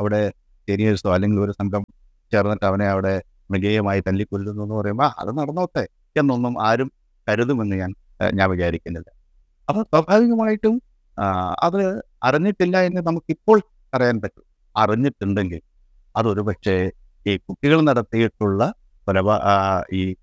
അവിടെ 0.00 0.20
സീനിയേഴ്സോ 0.68 1.14
അല്ലെങ്കിൽ 1.14 1.40
ഒരു 1.40 1.52
സംഘം 1.52 1.86
ചേർന്നിട്ട് 2.32 2.64
അവനെ 2.64 2.86
അവിടെ 2.86 3.22
മൃഗീയമായി 3.50 4.00
തല്ലിക്കൊല്ലുന്നു 4.00 4.62
എന്ന് 4.62 4.74
പറയുമ്പോൾ 4.74 5.10
അത് 5.18 5.38
നടന്നോട്ടെ 5.38 5.88
എന്നൊന്നും 6.16 6.62
ആരും 6.62 6.92
കരുതുമെന്ന് 7.28 7.76
ഞാൻ 7.76 7.94
ഞാൻ 8.34 8.50
വിചാരിക്കുന്നില്ല. 8.50 9.10
അപ്പൊ 9.68 9.82
സ്വാഭാവികമായിട്ടും 9.82 10.82
അത് 11.62 12.02
അറിഞ്ഞിട്ടില്ല 12.22 12.78
എന്ന് 12.78 13.00
നമുക്കിപ്പോൾ 13.06 13.60
അറിയാൻ 13.94 14.20
പറ്റും. 14.20 14.42
അറിഞ്ഞിട്ടുണ്ടെങ്കിൽ 14.76 15.60
അതൊരു 16.16 16.40
പക്ഷേ 16.40 16.90
ഈ 17.26 17.36
കുട്ടികൾ 17.36 17.80
നടത്തിയിട്ടുള്ള 17.80 18.74
കൊലപാ 19.06 19.40
ഈ 19.92 20.14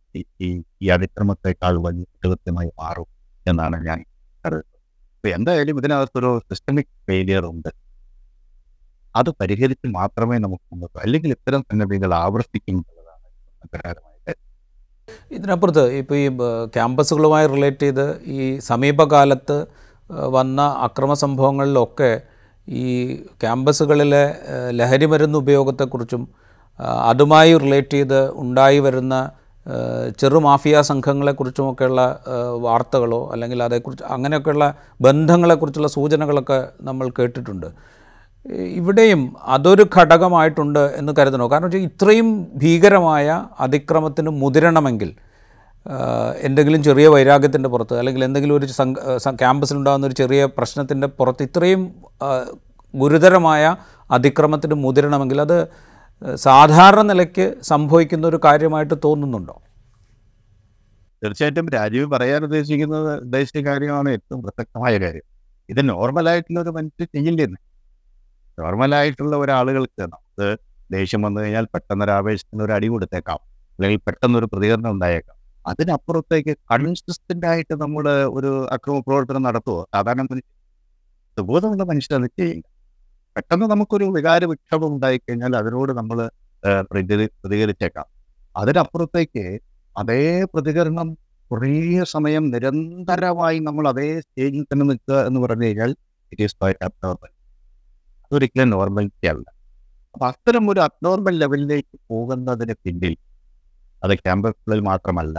ഈ- 0.41 0.89
അതിക്രമത്തെക്കാൾ 0.89 1.78
വലിയ 1.78 2.04
കൃത്യമായി 2.26 2.67
മാറും 2.67 3.06
എന്നാണ് 3.47 3.88
ഞാൻ 3.88 4.06
കരുതുന്നത്. 4.45 5.34
എന്തായാലും 5.34 5.78
ഇതിനകത്തൊരു 5.78 6.41
സിസ്റ്റമിക് 6.52 6.86
ഫെയിലിയർ 6.86 7.45
ഉണ്ട്. 7.45 7.87
അത് 9.19 9.30
പരിഹരിച്ച് 9.41 9.88
മാത്രമേ 9.97 10.38
നമുക്ക് 10.38 10.65
മുന്നോട്ട് 10.71 10.97
അല്ലെങ്കിൽ 11.06 11.32
ഇത്തരം 11.38 11.62
സംഗതികൾ 11.71 12.13
ആവർത്തിക്കും 12.23 12.73
എന്നുള്ളതാണ് 12.73 13.25
അപകടകരമായ 13.63 14.15
കാര്യം. 14.27 14.43
ഇതിനപ്പുറത്ത് 15.38 15.86
ഇപ്പോൾ 16.01 16.17
ഈ 16.17 16.27
ക്യാമ്പസുകളുമായി 16.75 17.47
റിലേറ്റ് 17.47 17.86
ചെയ്ത് 17.86 18.06
ഈ 18.38 18.41
സമീപകാലത്ത് 18.69 19.58
വന്ന 20.38 20.62
അക്രമ 20.88 21.13
സംഭവങ്ങളിലൊക്കെ 21.23 22.12
ഈ 22.67 22.86
ക്യാമ്പസുകളിലെ 23.43 24.23
ലഹരി 24.71 25.06
മരുന്ന് 25.06 25.38
ഉപയോഗത്തെക്കുറിച്ചും 25.43 26.23
അതുമായി 27.10 27.51
റിലേറ്റ് 27.58 27.97
ചെയ്ത് 27.97 28.19
ഉണ്ടായി 28.36 28.80
വരുന്ന 28.80 29.15
ചെറു 30.19 30.39
മാഫിയ 30.39 30.82
സംഘങ്ങളെക്കുറിച്ചുമൊക്കെയുള്ള 30.82 32.01
വാർത്തകളോ 32.65 33.21
അല്ലെങ്കിൽ 33.34 33.60
അതേക്കുറിച്ച് 33.63 34.06
അങ്ങനെയൊക്കെയുള്ള 34.06 34.65
ബന്ധങ്ങളെക്കുറിച്ചുള്ള 35.01 35.89
സൂചനകളൊക്കെ 35.89 36.60
നമ്മൾ 36.82 37.08
കേട്ടിട്ടുണ്ട് 37.17 37.67
ഇവിടെയും 38.47 39.36
അതൊരു 39.41 39.89
ഘടകമായിട്ടുണ്ട് 39.97 40.79
എന്ന് 40.79 41.13
കരുതണോ? 41.19 41.49
കാരണം 41.51 41.65
വെച്ചാൽ 41.65 41.79
ഇത്രയും 41.79 42.47
ഭീകരമായ 42.57 43.47
അതിക്രമത്തിന് 43.60 44.29
മുതിരണമെങ്കിൽ 44.29 45.15
എന്തെങ്കിലും 46.41 46.83
ചെറിയ 46.83 47.07
വൈരാഗ്യത്തിന്റെ 47.07 47.69
പുറത്ത് 47.69 47.97
അല്ലെങ്കിൽ 47.97 48.23
എന്തെങ്കിലും 48.23 48.55
ഒരു 48.55 48.65
ക്യാമ്പസിലുണ്ടാകുന്ന 49.41 50.07
ഒരു 50.07 50.13
ചെറിയ 50.13 50.45
പ്രശ്നത്തിന്റെ 50.45 51.07
പുറത്ത് 51.07 51.43
ഇത്രയും 51.43 51.93
ഗുരുതരമായ 52.95 53.75
അതിക്രമത്തിന് 54.12 54.73
മുതിരണമെങ്കിൽ 54.73 55.41
അത് 55.41 55.57
സാധാരണ 56.36 57.01
നിലയ്ക്ക് 57.01 57.55
സംഭവിക്കുന്ന 57.62 58.27
ഒരു 58.27 58.39
കാര്യമായിട്ട് 58.45 58.93
തോന്നുന്നുണ്ടോ? 59.05 59.55
തീർച്ചയായിട്ടും 61.23 61.69
രാജീവ് 61.69 62.05
പറയാൻ 62.05 62.43
ഉദ്ദേശിക്കുന്നത് 62.43 63.19
ഉദ്ദേശിച്ച 63.21 63.57
കാര്യമാണ് 63.57 64.10
ഏറ്റവും 64.10 64.43
പ്രസക്തമായ 64.43 64.97
കാര്യം. 64.97 65.25
ഇത് 65.69 65.89
നോർമലായിട്ടുള്ള 65.89 66.60
ഒരു 66.62 66.69
മനുഷ്യൻ 66.69 67.07
ചെയ്യില്ലെന്ന് 67.15 67.60
നോർമലായിട്ടുള്ള 68.57 69.35
ഒരാളുകൾക്ക് 69.35 70.01
നമുക്ക് 70.03 70.47
ദേഷ്യം 70.95 71.21
വന്നു 71.25 71.39
കഴിഞ്ഞാൽ 71.41 71.65
പെട്ടെന്നൊരു 71.73 72.11
ആവേശത്തിന് 72.11 72.63
ഒരു 72.63 72.73
അടി 72.77 72.87
കൊടുത്തേക്കാം. 72.87 73.39
അല്ലെങ്കിൽ 73.79 74.01
പെട്ടെന്നൊരു 74.07 74.47
പ്രതികരണം 74.53 74.91
ഉണ്ടായേക്കാം. 74.91 75.35
അതിനപ്പുറത്തേക്ക് 75.65 76.53
കൺസിസ്റ്റന്റ് 76.71 77.47
ആയിട്ട് 77.51 77.73
നമ്മൾ 77.83 78.05
ഒരു 78.37 78.51
അക്രമ 78.75 78.97
പ്രവർത്തനം 79.07 79.43
നടത്തുമോ 79.47 79.81
സാധാരണ 79.95 80.25
സുബോധമുള്ള 81.37 81.83
മനുഷ്യർ 81.83 82.15
അത് 82.19 82.29
ചെയ്യില്ല. 82.39 82.63
പെട്ടെന്ന് 83.35 83.65
നമുക്കൊരു 83.73 84.05
വികാര 84.15 84.45
വിക്ഷോഭം 84.51 84.89
ഉണ്ടായിക്കഴിഞ്ഞാൽ 84.95 85.53
അതിനോട് 85.55 85.91
നമ്മൾ 85.91 86.19
പ്രതികരിച്ചേക്കാം. 87.43 88.07
അതിനപ്പുറത്തേക്ക് 88.55 89.45
അതേ 89.95 90.21
പ്രതികരണം 90.53 91.07
കുറേ 91.51 92.03
സമയം 92.13 92.43
നിരന്തരമായി 92.53 93.59
നമ്മൾ 93.67 93.87
അതേ 93.91 94.07
സ്റ്റേജിൽ 94.25 94.63
തന്നെ 94.71 94.85
നിൽക്കുക 94.89 95.19
എന്ന് 95.27 95.39
പറഞ്ഞു 95.43 95.65
കഴിഞ്ഞാൽ 95.67 95.91
ഇറ്റ് 96.31 96.43
ഈസ് 96.43 96.57
അബ്നോർമൽ 96.87 97.31
അതൊരിക്കലും 98.27 98.69
നോർമാലിറ്റി 98.75 99.27
അല്ല. 99.33 99.45
അപ്പൊ 100.15 100.25
അത്തരം 100.31 100.65
ഒരു 100.71 100.79
അബ്നോർമൽ 100.87 101.35
ലെവലിലേക്ക് 101.41 101.95
പോകുന്നതിന് 102.11 102.75
പിന്നിൽ 102.83 103.13
അത് 104.01 104.13
ക്യാമ്പസുകളിൽ 104.23 104.81
മാത്രമല്ല 104.89 105.37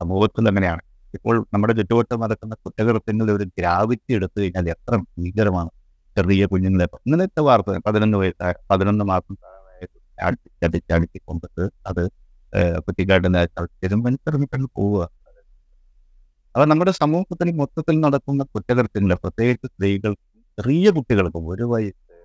സമൂഹത്തിൽ 0.00 0.44
അങ്ങനെയാണ്. 0.50 0.82
ഇപ്പോൾ 1.16 1.34
നമ്മുടെ 1.54 1.72
ചുറ്റുവട്ടം 1.78 2.18
നടക്കുന്ന 2.24 2.54
കുറ്റകൃത്യങ്ങളുടെ 2.64 3.32
ഒരു 3.38 3.44
ഗ്രാവിറ്റി 3.58 4.12
എടുത്തു 4.18 4.38
കഴിഞ്ഞാൽ 4.40 4.66
എത്ര 4.74 4.94
ഭീകരമാണ് 5.18 5.70
ചെറിയ 6.16 6.44
കുഞ്ഞുങ്ങളെ 6.52 6.86
ഇന്നലത്തെ 7.06 7.42
വാർത്ത 7.48 7.78
പതിനൊന്ന് 7.86 8.18
വയസ്സായ 8.22 8.52
പതിനൊന്ന് 8.70 9.04
മാസം 9.12 9.36
അടിച്ചടിച്ചടിച്ച് 10.18 11.18
കൊണ്ടിട്ട് 11.28 11.64
അത് 11.90 12.02
കുറ്റിക്കാട്ടിന് 12.86 13.40
തിരുവനന്തപുരത്ത് 13.82 14.68
പോവുക. 14.78 15.02
അപ്പൊ 16.54 16.64
നമ്മുടെ 16.70 16.92
സമൂഹത്തിൽ 17.02 17.48
മൊത്തത്തിൽ 17.60 17.96
നടക്കുന്ന 18.04 18.42
കുറ്റകൃത്യങ്ങൾ 18.54 19.16
പ്രത്യേകിച്ച് 19.24 19.68
സ്ത്രീകൾ 19.72 20.12
ചെറിയ 20.58 20.90
കുട്ടികൾക്കും 20.96 21.44
ഒരു 21.52 21.64
വയസ്സ് 21.72 22.16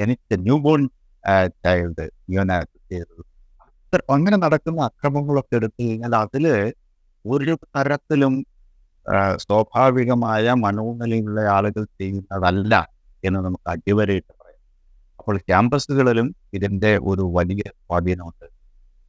ജനിച്ച 0.00 0.38
ന്യൂ 0.46 0.56
ബോൺ 0.66 0.80
ചൈൽഡ് 1.64 2.04
അങ്ങനെ 4.14 4.36
നടക്കുന്ന 4.44 4.80
അക്രമങ്ങളൊക്കെ 4.88 5.54
എടുത്തു 5.58 5.80
കഴിഞ്ഞാൽ 5.82 6.14
അതിൽ 6.14 6.46
ഒരു 7.24 7.54
തരത്തിലും 7.76 8.34
സ്വാഭാവികമായ 9.44 10.52
മനോനിലയുള്ള 10.64 11.40
ആളുകൾ 11.56 11.82
ചെയ്യുന്നതല്ല 12.00 12.74
എന്ന് 13.24 13.40
നമുക്ക് 13.46 13.68
അടിവരയിട്ട് 13.72 14.32
പറയാം. 14.40 14.60
അപ്പോൾ 15.18 15.36
ക്യാമ്പസുകളിലും 15.48 16.28
ഇതിന്റെ 16.56 16.92
ഒരു 17.10 17.24
വലിയ 17.36 17.62
സ്വാധീനമുണ്ട്. 17.74 18.46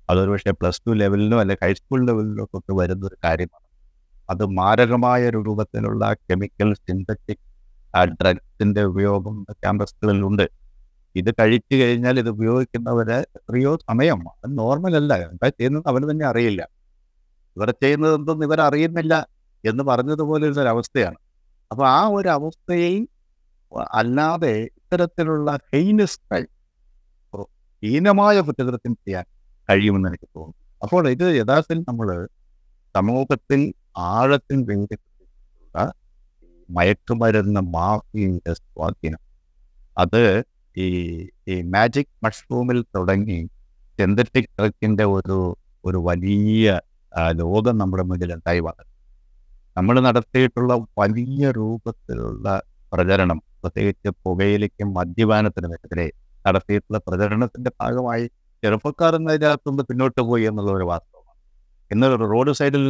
അതൊരു 0.10 0.30
പക്ഷേ 0.34 0.52
പ്ലസ് 0.60 0.82
ടു 0.88 0.92
ലെവലിലോ 1.02 1.38
അല്ലെങ്കിൽ 1.44 1.66
ഹൈസ്കൂൾ 1.66 2.02
ലെവലിലോ 2.10 2.44
ഒക്കെ 2.58 2.74
വരുന്ന 2.82 3.04
ഒരു 3.10 3.18
കാര്യമാണ്. 3.26 3.66
അത് 4.30 4.44
മാരകമായ 4.60 5.22
ഒരു 5.32 5.40
രൂപത്തിലുള്ള 5.48 6.04
കെമിക്കൽ 6.30 6.70
സിന്തറ്റിക് 6.88 7.44
ഡ്രഗ്സിന്റെ 8.06 8.84
ഉപയോഗം 8.84 9.44
ക്യാമ്പസുകളിലുണ്ട്. 9.52 10.46
ഇത് 11.16 11.34
കഴിച്ചു 11.40 11.76
കഴിഞ്ഞാൽ 11.76 12.20
ഇത് 12.20 12.30
ഉപയോഗിക്കുന്നവരെ 12.30 13.18
എത്രയോ 13.38 13.78
സമയം. 13.90 14.20
അത് 14.44 14.60
നോർമൽ 14.60 14.96
അല്ല. 14.96 15.14
എന്താ 15.32 15.50
ചെയ്യുന്നത് 15.50 15.84
അവന് 15.88 16.12
തന്നെ 16.12 16.26
അറിയില്ല. 16.26 16.62
ഇവർ 17.58 17.72
ചെയ്യുന്നത് 17.72 18.16
എന്തെന്ന് 18.16 18.46
ഇവർ 18.46 18.62
അറിയുന്നില്ല 18.62 19.28
എന്ന് 19.64 19.84
പറഞ്ഞതുപോലെ 19.84 20.48
ഒരു 20.50 20.70
അവസ്ഥയാണ് 20.70 21.18
അപ്പൊ 21.72 21.88
ആ 21.88 22.08
ഒരു 22.08 22.30
അവസ്ഥയിൽ 22.30 23.08
അല്ലാതെ 23.92 24.54
ഇത്തരത്തിലുള്ള 24.80 25.58
ഹെയിനസ് 25.74 26.20
ഹീനമായ 27.84 28.42
കുറ്റകൃത്യം 28.42 28.94
ചെയ്യാൻ 28.96 29.26
കഴിയുമെന്ന് 29.70 30.10
എനിക്ക് 30.10 30.28
തോന്നുന്നു. 30.36 30.56
അപ്പോൾ 30.84 31.10
ഇത് 31.10 31.26
യഥാർത്ഥത്തിൽ 31.40 31.80
നമ്മൾ 31.88 32.28
സമൂഹത്തിൽ 32.96 33.74
ആഴത്തിൽ 33.98 34.60
വേദിച്ചിട്ടുള്ള 34.70 35.07
മയക്കുമരുന്ന് 36.70 37.62
മാഫിയയുടെ 37.76 38.54
സ്വാധീനം. 38.60 39.22
അത് 39.98 40.22
ഈ 40.76 40.88
ഈ 41.52 41.56
മാജിക് 41.74 42.14
മഷ്റൂമിൽ 42.26 42.80
തുടങ്ങി 42.96 43.40
സിന്തറ്റിക് 44.00 44.52
ഡ്രഗിന്റെ 44.60 45.06
ഒരു 45.18 45.38
ഒരു 45.84 46.00
വലിയ 46.10 46.68
ലോകം 47.42 47.76
നമ്മുടെ 47.82 48.04
മുന്നിൽ 48.10 48.32
ഉണ്ടായി 48.38 48.62
വന്നത്. 48.68 48.90
നമ്മൾ 49.78 49.96
നടത്തിയിട്ടുള്ള 50.08 50.74
വലിയ 51.02 51.46
രൂപത്തിലുള്ള 51.60 52.48
പ്രചരണം 52.92 53.40
പ്രത്യേകിച്ച് 53.62 54.10
പുകയിലേക്കും 54.26 54.90
മദ്യപാനത്തിനും 54.98 55.72
എതിരെ 55.78 56.08
നടത്തിയിട്ടുള്ള 56.46 57.00
പ്രചരണത്തിന്റെ 57.08 57.72
ഭാഗമായി 57.82 58.26
ചെറുപ്പക്കാർ 58.64 59.14
എന്നതിനകത്തുനിന്ന് 59.20 59.84
പിന്നോട്ട് 59.90 60.22
പോയി 60.30 60.44
എന്നുള്ള 60.50 60.72
ഒരു 60.78 60.86
വാസ്തവമാണ്. 60.92 61.38
ഇന്ന് 61.92 62.08
റോഡ് 62.34 62.54
സൈഡിൽ 62.60 62.86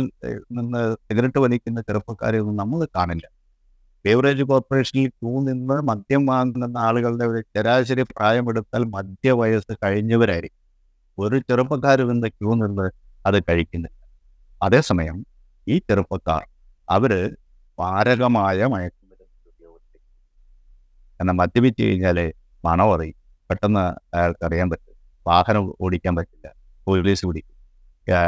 നിന്ന് 0.57 0.81
സിഗരറ്റ് 1.07 1.39
വലിക്കുന്ന 1.45 1.79
ചെറുപ്പക്കാരെ 1.89 2.37
ഒന്നും 2.43 2.57
നമ്മൾ 2.63 2.81
കാണില്ല 2.97 3.25
ബേവറേജ് 4.05 4.43
കോർപ്പറേഷനിൽ 4.43 5.07
ക്യൂ 5.09 5.39
നിന്ന് 5.43 5.81
മദ്യം 5.89 6.25
വാങ്ങുന്ന 6.25 6.77
ആളുകളുടെ 6.77 7.25
ഒരു 7.25 7.41
ശരാശരി 7.55 8.01
പ്രായമെടുത്താൽ 8.03 8.83
മധ്യ 8.95 9.31
വയസ്സ് 9.31 9.77
കഴിഞ്ഞവരായിരിക്കും. 9.83 10.63
ഒരു 11.17 11.39
ചെറുപ്പക്കാർ 11.39 12.01
നിന്ന് 12.01 12.27
ക്യൂ 12.27 12.53
നിന്ന് 12.53 12.87
അത് 13.25 13.43
കഴിക്കുന്നില്ല. 13.43 13.97
അതേസമയം 14.63 15.17
ഈ 15.67 15.77
ചെറുപ്പക്കാർ 15.79 16.43
അവർ 16.89 17.13
മാരകമായ 17.79 18.59
മയക്കുമരുന്ന് 18.73 19.49
ഉപയോഗിച്ച് 19.51 19.99
എന്നാൽ 21.19 21.35
മദ്യപിച്ച് 21.35 22.27
മണം 22.65 22.93
അറി 22.93 23.09
പെട്ടെന്ന് 23.49 23.83
അയാൾക്ക് 24.15 24.45
അറിയാൻ 24.45 24.69
പറ്റും 24.69 24.95
വാഹനം 25.27 25.73
ഓടിക്കാൻ 25.81 26.15
പറ്റില്ല. 26.15 26.47
പോലീസ് 26.87 27.25
പിടിക്കും. 27.25 27.55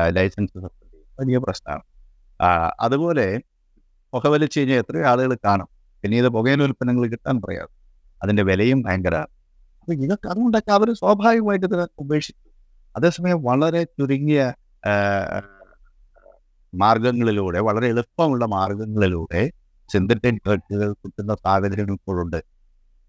ലൈസൻസ് 0.09 0.57
വലിയ 1.19 1.37
പ്രശ്നമാണ്. 1.37 1.85
അതുപോലെ 2.79 3.25
പുകവലിച്ച് 4.13 4.59
കഴിഞ്ഞാൽ 4.59 4.79
എത്രയോ 4.83 5.05
ആളുകൾ 5.11 5.31
കാണും. 5.47 5.69
പിന്നെ 6.03 6.15
ഇത് 6.21 6.29
പുകയില 6.35 6.61
ഉൽപ്പന്നങ്ങൾ 6.67 7.05
കിട്ടാൻ 7.13 7.37
പ്രയാസം 7.43 7.75
അതിന്റെ 8.23 8.43
വിലയും 8.49 8.79
ഭയങ്കരമാണ്. 8.85 9.31
അപ്പോൾ 9.81 9.95
ഇതൊക്കെ 10.05 10.27
അതുകൊണ്ടൊക്കെ 10.33 10.71
അവർ 10.77 10.89
സ്വാഭാവികമായിട്ട് 11.01 11.65
ഇതിനെ 11.69 11.85
ഉപേക്ഷിച്ചു. 12.03 12.43
അതേസമയം 12.95 13.39
വളരെ 13.49 13.81
ചുരുങ്ങിയ 13.97 14.41
മാർഗങ്ങളിലൂടെ 16.73 17.59
വളരെ 17.67 17.87
എളുപ്പമുള്ള 17.93 18.45
മാർഗങ്ങളിലൂടെ 18.55 19.41
സിന്തറ്റിക് 19.89 20.39
ഡ്രഗുകൾ 20.45 20.89
കിട്ടുന്ന 21.01 21.33
സാഹചര്യങ്ങൾ 21.45 21.95
ഇപ്പോഴുണ്ട്. 21.99 22.39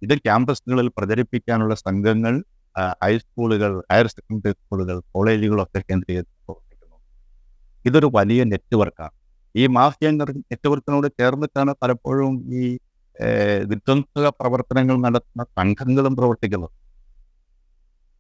ഇത് 0.03 0.15
ക്യാമ്പസുകളിൽ 0.27 0.89
പ്രചരിപ്പിക്കാനുള്ള 0.97 1.75
സംഘങ്ങൾ 1.87 2.35
ഹൈസ്കൂളുകൾ 3.05 3.73
ഹയർ 3.93 4.07
സെക്കൻഡറി 4.15 4.53
സ്കൂളുകൾ 4.59 4.97
കോളേജുകളൊക്കെ 5.15 5.81
കേന്ദ്രീകരിച്ച് 5.89 6.37
പ്രവർത്തിക്കുന്നു. 6.45 6.97
ഇതൊരു 7.89 8.09
വലിയ 8.17 8.41
നെറ്റ്വർക്കാണ്. 8.53 9.15
ഈ 9.55 9.65
മാഫിയ 9.77 10.09
നെറ്റ്വർക്കിനോട് 10.19 11.09
ചേർന്നിട്ടാണ് 11.21 11.73
പലപ്പോഴും 11.83 12.35
ഈ 12.61 12.65
വിധ്വംസക 13.71 14.27
പ്രവർത്തനങ്ങൾ 14.41 14.97
നടത്തുന്ന 15.07 15.43
സംഘങ്ങളും 15.59 16.15
പ്രവർത്തിക്കുന്നത്. 16.21 16.73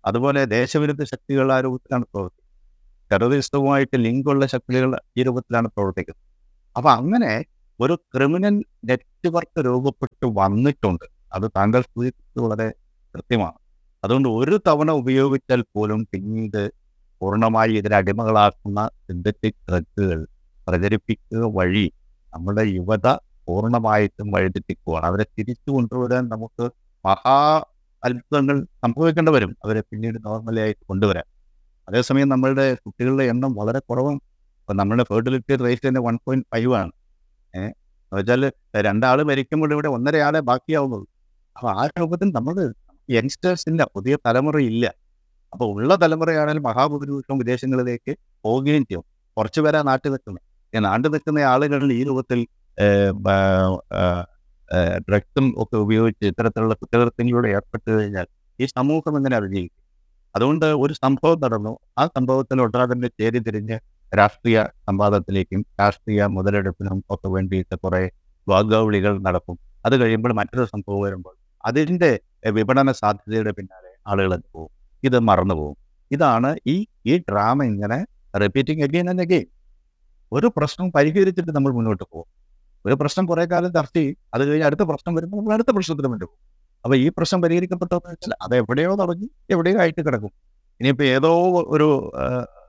അതുപോലെ 0.04 0.40
ദേശവിരുദ്ധ 0.56 1.02
ശക്തികൾ 1.12 1.46
ആ 1.54 1.58
രൂപത്തിലാണ് 1.66 2.04
പ്രവർത്തിക്കുന്നത്. 2.12 2.46
ടെററിസവുമായിട്ട് 3.10 3.96
ലിങ്കുള്ള 4.06 4.44
ശക്തികൾ 4.54 4.90
ഈ 5.18 5.22
രൂപത്തിലാണ് 5.28 5.68
പ്രവർത്തിക്കുന്നത്. 5.76 6.24
അപ്പൊ 6.76 6.90
അങ്ങനെ 6.98 7.32
ഒരു 7.80 7.94
ക്രിമിനൽ 8.12 8.56
നെറ്റ്വർക്ക് 8.88 9.60
രൂപപ്പെട്ട് 9.68 10.26
വന്നിട്ടുണ്ട്. 10.40 11.06
അത് 11.36 11.46
താങ്കൾ 11.58 11.80
സൂചിപ്പിച്ചത് 11.92 12.40
വളരെ 12.46 12.68
കൃത്യമാണ്. 13.14 13.58
അതുകൊണ്ട് 14.04 14.28
ഒരു 14.40 14.56
തവണ 14.68 14.90
ഉപയോഗിച്ചാൽ 15.02 15.60
പോലും 15.76 16.00
പിന്നീട് 16.12 16.62
പൂർണമായി 17.22 17.72
ഇതിനടിമകളാക്കുന്ന 17.80 18.80
സിന്തറ്റിക് 19.06 19.58
ഡ്രഗുകൾ 19.68 20.20
പ്രചരിപ്പിക്കുക 20.66 21.44
വഴി 21.58 21.86
നമ്മുടെ 22.34 22.62
യുവത 22.62 23.06
പൂർണമായിട്ടും 23.46 24.30
വഴിതെറ്റിക്കുക 24.30 24.96
അവരെ 25.08 25.24
തിരിച്ചു 25.38 25.70
കൊണ്ടുവരാൻ 25.70 26.28
നമുക്ക് 26.28 26.64
മഹാ 27.04 27.36
അത്ഭുതങ്ങൾ 28.04 28.64
സംഭവിക്കേണ്ടി 28.64 29.32
വരും. 29.32 29.56
അവരെ 29.64 29.80
പിന്നീട് 29.80 30.18
നോർമലായിട്ട് 30.24 30.84
കൊണ്ടുവരാൻ. 30.88 31.26
അതേസമയം 31.88 32.28
നമ്മളുടെ 32.28 32.74
കുട്ടികളുടെ 32.74 33.24
എണ്ണം 33.24 33.54
വളരെ 33.54 33.78
കുറവും. 33.78 34.16
ഇപ്പം 34.60 34.76
നമ്മുടെ 34.76 35.04
ഫെർട്ടിലിറ്റി 35.04 35.56
റേറ്റ് 35.56 35.88
തന്നെ 35.88 36.00
വൺ 36.00 36.18
പോയിന്റ് 36.26 36.46
ഫൈവ് 36.54 36.74
ആണ്. 36.74 36.92
ഏഹ് 37.54 37.72
വെച്ചാൽ 38.12 38.52
രണ്ടാൾ 38.76 39.22
മരിക്കുമ്പോൾ 39.22 39.72
ഇവിടെ 39.72 39.88
ഒന്നര 39.88 40.16
ആളെ 40.16 40.40
ബാക്കിയാവുന്നുള്ളൂ. 40.40 41.08
അപ്പോൾ 41.56 41.70
ആ 41.80 41.88
രൂപത്തിൽ 42.00 42.32
നമ്മൾ 42.32 42.56
യങ്സ്റ്റേഴ്സിന്റെ 43.10 43.84
പുതിയ 43.94 44.16
തലമുറ 44.26 44.58
ഇല്ല 44.60 44.84
അപ്പോൾ 45.52 45.68
ഉള്ള 45.74 45.94
തലമുറയാണെങ്കിൽ 45.94 46.62
മഹാഭൂരിപക്ഷം 46.62 47.38
വിദേശങ്ങളിലേക്ക് 47.38 48.12
പോവുകയും 48.44 48.84
ചെയ്യും. 48.86 49.04
കുറച്ച് 49.36 49.60
പേരാ 49.60 49.82
നാട്ടിൽ 49.82 50.10
നിൽക്കുന്നത്. 50.10 50.44
ഈ 50.74 50.80
ആണ്ടു 50.84 51.08
നിൽക്കുന്ന 51.08 51.40
ആളുകളിൽ 51.52 51.92
ഈ 51.92 52.02
രൂപത്തിൽ 52.04 52.40
ഡ്രഗ്സും 55.08 55.46
ഒക്കെ 55.62 55.76
ഉപയോഗിച്ച് 55.76 56.24
ഇത്തരത്തിലുള്ള 56.24 56.74
കുറ്റകൃത്യങ്ങളിലൂടെ 56.74 57.48
ഏർപ്പെട്ടു 57.48 57.88
കഴിഞ്ഞാൽ 57.90 58.26
ഈ 58.58 58.66
സമൂഹം 58.76 59.14
എങ്ങനെ 59.18 59.36
അതിജീവിക്കും 59.36 59.76
അതുകൊണ്ട് 60.34 60.66
ഒരു 60.84 60.94
സംഭവം 61.04 61.38
നടന്നു. 61.44 61.72
ആ 61.98 62.02
സംഭവത്തിൽ 62.16 62.62
ഒട്ടാതിന്റെ 62.62 63.08
ചേരി 63.20 63.38
തിരിഞ്ഞ് 63.38 63.76
രാഷ്ട്രീയ 64.12 64.58
സംവാദത്തിലേക്കും 64.88 65.66
രാഷ്ട്രീയ 65.80 66.26
മുതലെടുപ്പിനും 66.26 67.04
ഒക്കെ 67.10 67.28
വേണ്ടിയിട്ട് 67.28 67.74
കുറെ 67.84 68.02
വാഗ്വളികൾ 68.46 69.18
നടക്കും. 69.18 69.56
അത് 69.86 69.94
കഴിയുമ്പോൾ 70.00 70.32
മറ്റൊരു 70.32 70.64
സംഭവം 70.64 71.00
വരുമ്പോൾ 71.02 71.34
അതിന്റെ 71.64 72.10
എഹ്, 72.46 72.52
വിപണന 72.58 72.92
സാധ്യതയുടെ 73.02 73.52
പിന്നാലെ 73.52 73.92
ആളുകൾ 74.06 74.40
പോകും. 74.52 74.70
ഇത് 75.02 75.18
മറന്നു 75.20 75.54
പോകും. 75.54 75.76
ഇതാണ് 76.10 76.56
ഈ 76.66 76.76
ഈ 77.06 77.18
ഡ്രാമ 77.18 77.62
ഇങ്ങനെ 77.62 77.98
റിപ്പീറ്റിംഗ് 78.34 78.84
അഗെയിൻ 78.84 79.10
ആൻഡ് 79.10 79.22
അഗെയിൻ 79.22 79.46
ഒരു 80.32 80.48
പ്രശ്നം 80.56 80.92
പരിഹരിച്ചിട്ട് 80.92 81.52
നമ്മൾ 81.56 81.72
മുന്നോട്ട് 81.72 82.04
പോകും. 82.12 82.28
ഒരു 82.86 82.94
പ്രശ്നം 82.94 83.26
കുറെ 83.26 83.44
കാലം 83.44 83.72
ചർച്ച 83.72 83.96
ചെയ്യും 83.96 84.16
അത് 84.34 84.42
കഴിഞ്ഞ് 84.48 84.66
അടുത്ത 84.66 84.82
പ്രശ്നം 84.82 85.14
വരുമ്പോൾ 85.14 85.36
നമ്മൾ 85.36 85.52
അടുത്ത 85.54 85.70
പ്രശ്നത്തിന് 85.70 86.08
വേണ്ടി 86.08 86.26
പോകും. 86.26 86.40
അപ്പൊ 86.84 86.96
ഈ 86.96 87.08
പ്രശ്നം 87.08 87.42
പരിഹരിക്കപ്പെട്ടതെന്ന് 87.42 88.10
വെച്ചാൽ 88.10 88.34
അത് 88.42 88.54
എവിടെയോ 88.56 88.92
തുടങ്ങി 88.94 89.28
എവിടെയോ 89.50 89.78
ആയിട്ട് 89.80 90.00
കിടക്കും. 90.06 90.32
ഇനിയിപ്പോ 90.80 91.04
ഏതോ 91.04 91.32
ഒരു 91.74 91.88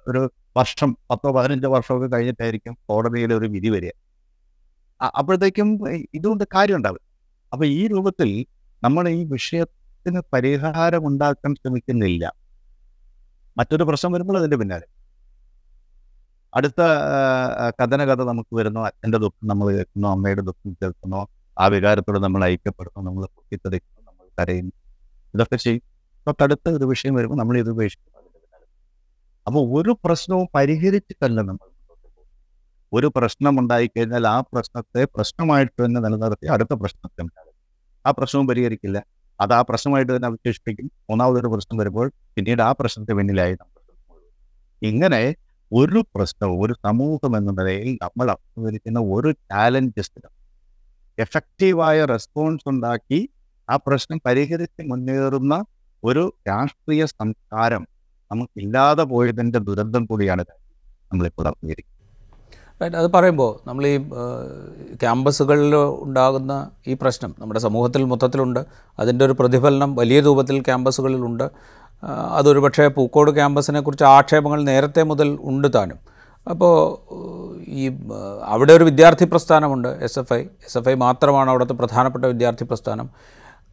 ഒരു 0.08 0.22
വർഷം 0.58 0.98
പത്തോ 1.12 1.30
പതിനഞ്ചോ 1.32 1.70
വർഷമൊക്കെ 1.70 2.08
കഴിഞ്ഞിട്ടായിരിക്കും 2.16 2.74
കോടതിയിൽ 2.90 3.34
ഒരു 3.34 3.46
വിധി 3.46 3.70
വരിക. 3.70 3.92
അപ്പോഴത്തേക്കും 5.20 5.70
ഇതുകൊണ്ട് 6.14 6.44
കാര്യം 6.56 6.76
ഉണ്ടാവും 6.76 7.04
അപ്പൊ 7.54 7.66
ഈ 7.66 7.88
രൂപത്തിൽ 7.88 8.46
നമ്മൾ 8.84 9.10
ഈ 9.10 9.24
വിഷയത്തിന് 9.24 10.22
പരിഹാരം 10.34 11.08
ഉണ്ടാക്കാൻ 11.08 11.56
ശ്രമിക്കുന്നില്ല. 11.56 12.26
മറ്റൊരു 13.58 13.84
പ്രശ്നം 13.84 14.12
വരുമ്പോൾ 14.12 14.38
അതിന്റെ 14.38 14.58
പിന്നാലെ. 14.58 14.88
അടുത്ത 16.56 16.82
ആ, 16.82 17.70
കഥന 17.70 18.06
കഥ 18.06 18.22
നമുക്ക് 18.24 18.56
വരുന്നു. 18.56 18.80
അച്ഛന്റെ 18.80 19.18
ദുഃഖം 19.18 19.48
നമ്മൾ 19.48 19.72
കേൾക്കുന്നു. 19.72 20.08
അമ്മയുടെ 20.08 20.42
ദുഃഖം 20.42 20.78
കേൾക്കുന്നു. 20.84 21.28
ആ 21.60 21.68
വികാരത്തോട് 21.68 22.20
നമ്മൾ 22.20 22.44
ഐക്യപ്പെടുന്നു. 22.44 23.10
നമ്മൾ 23.10 23.26
പൊട്ടിത്തെറിക്കുന്നു 23.26 24.12
നമ്മൾ 24.12 24.26
കരയുന്നു. 24.40 24.72
ഇതൊക്കെ 25.36 25.56
ചെയ്യും. 25.56 25.82
തൊട്ടടുത്ത 26.28 26.70
ഒരു 26.70 26.86
വിഷയം 26.86 27.16
വരുമ്പോൾ 27.16 27.36
നമ്മൾ 27.36 27.58
ഇത് 27.58 27.70
ഉപേക്ഷിക്കും. 27.70 28.20
അതിന്റെ 28.20 28.40
അപ്പോൾ 29.48 29.82
ഒരു 29.82 29.98
പ്രശ്നവും 30.06 30.48
പരിഹരിച്ചിട്ടല്ല 30.56 31.42
നമ്മൾ 31.42 31.72
ഒരു 32.94 33.12
പ്രശ്നം 33.16 33.60
ഉണ്ടായിക്കഴിഞ്ഞാൽ 33.60 34.28
ആ 34.28 34.42
പ്രശ്നത്തെ 34.42 35.04
പ്രശ്നമായിട്ട് 35.04 35.86
തന്നെ 35.86 36.02
നിലനിർത്തി 36.02 36.48
അടുത്ത 36.48 36.74
പ്രശ്നത്തെ 36.74 37.24
ആ 38.06 38.12
പ്രശ്നവും 38.12 38.48
പരിഹരിക്കില്ല. 38.48 39.04
അത് 39.42 39.54
ആ 39.54 39.62
പ്രശ്നമായിട്ട് 39.62 40.16
തന്നെ 40.16 40.26
അവശേഷിപ്പിക്കും. 40.28 40.92
മൂന്നാമതൊരു 41.10 41.48
പ്രശ്നം 41.48 41.78
വരുമ്പോൾ 41.78 42.12
പിന്നീട് 42.36 42.62
ആ 42.62 42.72
പ്രശ്നത്തെ 42.72 43.14
പിന്നിലായി 43.14 43.54
നമ്മൾ 43.54 43.80
ഇങ്ങനെ 44.82 45.36
ഒരു 45.72 46.00
പ്രശ്നവും 46.14 46.58
ഒരു 46.64 46.74
സമൂഹം 46.86 47.34
എന്ന 47.40 47.52
നിലയിൽ 47.60 47.92
നമ്മൾ 48.06 48.28
അഭിമുഖീകരിക്കുന്ന 48.34 49.00
ഒരു 49.16 49.30
ചാലഞ്ചസിനും 49.52 50.32
എഫക്റ്റീവായ 51.18 52.00
റെസ്പോൺസ് 52.14 52.68
ഉണ്ടാക്കി 52.72 53.20
ആ 53.70 53.76
പ്രശ്നം 53.86 54.20
പരിഹരിച്ച് 54.28 54.84
മുന്നേറുന്ന 54.92 55.56
ഒരു 56.04 56.24
രാഷ്ട്രീയ 56.50 57.06
സംസ്കാരം 57.14 57.84
നമുക്കില്ലാതെ 58.32 59.04
പോയതിന്റെ 59.14 59.60
ദുരന്തം 59.70 60.04
കൂടിയാണ് 60.12 60.44
നമ്മളിപ്പോൾ 61.12 61.48
അഭിമുഖീകരിക്കുന്നത്. 61.50 61.98
അത് 63.02 63.08
പറയുമ്പോൾ 63.16 63.50
നമ്മൾ 63.68 63.84
ഈ 63.88 63.96
ക്യാമ്പസുകളിൽ 65.02 65.74
ഉണ്ടാകുന്ന 66.06 66.54
ഈ 66.88 66.94
പ്രശ്നം 67.02 67.32
നമ്മുടെ 67.40 67.60
സമൂഹത്തിൽ 67.66 68.04
മൊത്തത്തിലുണ്ട്. 68.12 68.62
അതിന്റെ 69.02 69.24
ഒരു 69.26 69.36
പ്രതിഫലനം 69.42 69.92
വലിയ 70.00 70.20
രൂപത്തിൽ 70.28 70.58
ക്യാമ്പസുകളിലുണ്ട് 70.70 71.46
അതൊരു 72.10 72.60
പക്ഷേ 72.60 72.88
പൂക്കോട് 72.88 73.32
ക്യാമ്പസിനെ 73.32 73.80
കുറിച്ച് 73.80 74.04
ആക്ഷേപങ്ങൾ 74.04 74.64
നേരത്തെ 74.64 75.04
മുതൽ 75.04 75.38
ഉണ്ട് 75.42 75.68
താനും. 75.76 76.00
അപ്പോൾ 76.50 76.74
ഈ 77.68 77.92
അവിടെ 78.44 78.74
ഒരു 78.74 78.84
വിദ്യാർത്ഥി 78.84 79.26
പ്രസ്ഥാനമുണ്ട് 79.26 79.88
S 79.88 80.20
F 80.20 80.34
I. 80.34 80.40
S 80.40 80.78
F 80.78 80.90
I 80.90 80.94
മാത്രമാണ് 80.94 81.50
അവിടുത്തെ 81.50 81.74
പ്രധാനപ്പെട്ട 81.74 82.26
വിദ്യാർത്ഥി 82.26 82.64
പ്രസ്ഥാനം. 82.64 83.10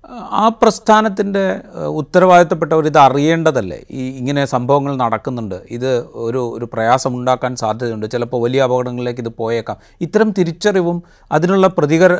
ആ 0.08 0.48
പ്രസ്ഥാനത്തിന്റെ 0.48 1.60
ഉത്തരവാദിത്തപ്പെട്ടവർ 1.86 2.86
ഇത് 2.86 2.98
അറിയേണ്ടതല്ലേ? 2.98 3.84
ഈ 3.90 4.18
ഇങ്ങനെ 4.18 4.44
സംഭവങ്ങൾ 4.44 4.96
നടക്കുന്നുണ്ട്. 4.96 5.62
ഇത് 5.70 6.06
ഒരു 6.14 6.38
ഒരു 6.56 6.64
പ്രയാസം 6.72 7.16
ഉണ്ടാക്കാൻ 7.16 7.56
സാധ്യതയുണ്ട്. 7.56 8.06
ചിലപ്പോൾ 8.06 8.42
വലിയ 8.42 8.62
അപകടങ്ങളിലേക്ക് 8.62 9.20
ഇത് 9.20 9.28
പോയേക്കാം. 9.28 9.76
ഇത്തരം 10.00 10.30
തിരിച്ചറിവും 10.38 11.02
അതിനുള്ള 11.32 11.66
പ്രതികര 11.66 12.12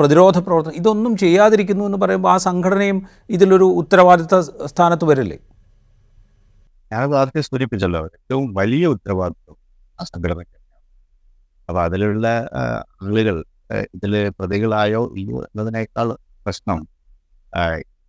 പ്രതിരോധ 0.00 0.38
പ്രവർത്തനം 0.38 0.74
ഇതൊന്നും 0.76 1.16
ചെയ്യാതിരിക്കുന്നു 1.16 1.84
എന്ന് 1.84 1.98
പറയുമ്പോൾ 1.98 2.32
ആ 2.32 2.36
സംഘടനയും 2.36 3.02
ഇതിലൊരു 3.30 3.64
ഉത്തരവാദിത്ത 3.64 4.40
സ്ഥാനത്ത് 4.66 5.04
വരില്ലേ? 5.04 5.38
ഞാൻ 6.92 7.14
ആദ്യത്തെ 7.14 7.40
സൂചിപ്പിച്ചല്ലോ 7.40 8.00
ഏറ്റവും 8.04 8.54
വലിയ 8.54 8.86
ഉത്തരവാദിത്വം 8.86 9.56
ആ 10.00 10.04
സംഘടനയ്ക്ക് 10.04 10.58
അതിലുള്ള 11.68 12.26
ആളുകൾ 13.02 13.44
ഇതിൽ 13.94 14.30
പ്രതികളായോ 14.40 15.12
ഇല്ലയോ 15.16 15.38
എന്നതിനേക്കാൾ 15.42 16.08
പ്രശ്നം 16.46 16.93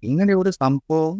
ഇങ്ങനെ 0.03 0.33
ഒരു 0.41 0.51
സംഭവം 0.61 1.15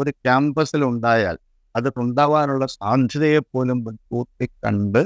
ഒരു 0.00 0.10
ക്യാമ്പസിൽ 0.24 0.82
ഉണ്ടായാൽ 0.90 1.36
അതിലുണ്ടാവാനുള്ള 1.74 2.64
സാധ്യതയെ 2.78 3.40
പോലും 3.52 3.78
മുൻകൂട്ടി 3.86 4.46
കണ്ട് 4.64 5.02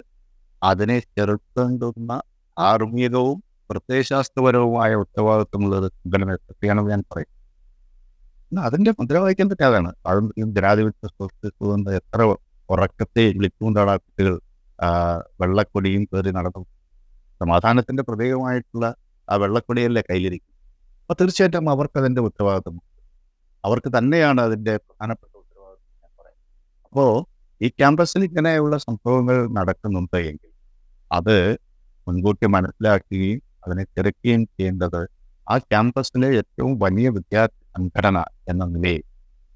അതിനെ 0.62 0.98
ചെറുക്കേണ്ടുന്ന 1.16 2.12
ധാർമ്മികവും 2.56 3.38
പ്രത്യയശാസ്ത്രപരവുമായ 3.70 4.90
ഉത്തരവാദിത്വമുള്ള 5.04 5.74
ഒരു 5.80 5.88
സംഘടന 5.96 6.30
എത്തിയാണെന്ന് 6.52 6.92
ഞാൻ 6.94 7.02
പറയും. 7.10 7.30
അതിന്റെ 8.52 8.90
മുദ്രാവാക്യം 8.98 9.48
തന്നെ 9.52 9.66
അതാണ്. 9.70 9.90
അതും 10.10 10.26
ജനാധിപത്യ 10.56 11.08
സൃഷ്ടിച്ചുകൊണ്ട് 11.16 11.90
എത്ര 12.00 12.20
ഉറക്കത്തെ 12.68 13.24
വിളിച്ചുകൊണ്ടാണ് 13.38 13.90
ആ 13.94 13.98
കുട്ടികൾ 14.04 14.34
വെള്ളക്കൊടിയും 15.42 16.02
കയറി 16.10 16.32
നടന്നു. 16.38 16.62
സമാധാനത്തിന്റെ 17.40 18.02
പ്രതീകമായിട്ടുള്ള 18.08 18.86
ആ 19.28 19.36
വെള്ളക്കൊടിയല്ലേ 19.42 20.02
കയ്യിലിരിക്കും 20.10 20.47
അപ്പൊ 21.10 21.24
തീർച്ചയായിട്ടും 21.24 21.70
അവർക്ക് 21.70 21.98
അതിന്റെ 21.98 22.20
ഉത്തരവാദിത്വം 22.20 22.74
അവർക്ക് 23.64 23.90
തന്നെയാണ് 23.98 24.40
അതിന്റെ 24.40 24.76
പ്രധാനപ്പെട്ട 24.76 25.32
ഉത്തരവാദിത്വം 25.36 25.94
ഞാൻ 26.02 26.10
പറയുന്നത് 26.18 26.42
അപ്പോ 26.86 27.04
ഈ 27.60 27.68
ക്യാമ്പസിൽ 27.68 28.24
ഇങ്ങനെയുള്ള 28.24 28.76
സംഭവങ്ങൾ 28.76 29.36
നടക്കുന്നുണ്ട് 29.48 30.16
എങ്കിൽ 30.16 30.50
അത് 31.10 31.36
മുൻകൂട്ടി 32.06 32.46
മനസ്സിലാക്കുകയും 32.46 33.40
അതിനെ 33.64 33.84
തിരക്കുകയും 33.84 34.44
ചെയ്യേണ്ടത് 34.44 35.00
ആ 35.46 35.58
ക്യാമ്പസിലെ 35.58 36.28
ഏറ്റവും 36.40 36.78
വലിയ 36.78 37.08
വിദ്യാർത്ഥി 37.08 37.62
സംഘടന 37.76 38.18
എന്ന 38.48 38.64
നിലയിൽ 38.74 39.04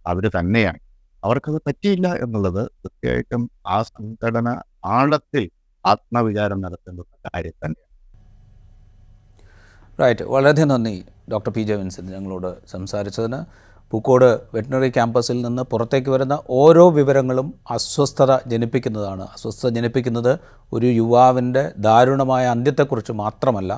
അവർ 0.07 0.25
തന്നെയാണ്. 0.39 0.81
അവർക്കത് 1.23 1.59
പറ്റിയില്ല 1.67 2.09
എന്നുള്ളത് 2.25 2.63
തീർച്ചയായിട്ടും 2.83 3.51
ആ 3.67 3.83
സംഘടന 3.83 4.49
ആഴത്തിൽ 4.97 5.45
ആത്മവിചാരം 5.85 6.61
നടത്തേണ്ട 6.61 7.01
കാര്യം 7.27 7.57
തന്നെയാണ്. 7.65 7.89
റൈറ്റ് 10.01 10.25
വളരെയധികം 10.25 10.69
നന്ദി. 10.69 10.95
ഡോക്ടർ 11.33 11.51
പി 11.53 11.63
ജെ 11.63 11.75
വിൻസെന്റ് 11.77 12.13
ഞങ്ങളോട് 12.13 12.51
സംസാരിച്ചതിന് 12.69 13.39
പൂക്കോട് 13.93 14.29
വെറ്റിനറി 14.55 14.89
ക്യാമ്പസിൽ 14.89 15.39
നിന്ന് 15.43 15.63
പുറത്തേക്ക് 15.63 16.11
വരുന്ന 16.11 16.35
ഓരോ 16.51 16.85
വിവരങ്ങളും 16.91 17.49
അസ്വസ്ഥത 17.71 18.33
ജനിപ്പിക്കുന്നതാണ്. 18.47 19.25
അസ്വസ്ഥത 19.35 19.69
ജനിപ്പിക്കുന്നത് 19.69 20.33
ഒരു 20.73 20.89
യുവാവിന്റെ 20.93 21.65
ദാരുണമായ 21.79 22.45
അന്ത്യത്തെക്കുറിച്ച് 22.47 23.13
മാത്രമല്ല 23.13 23.73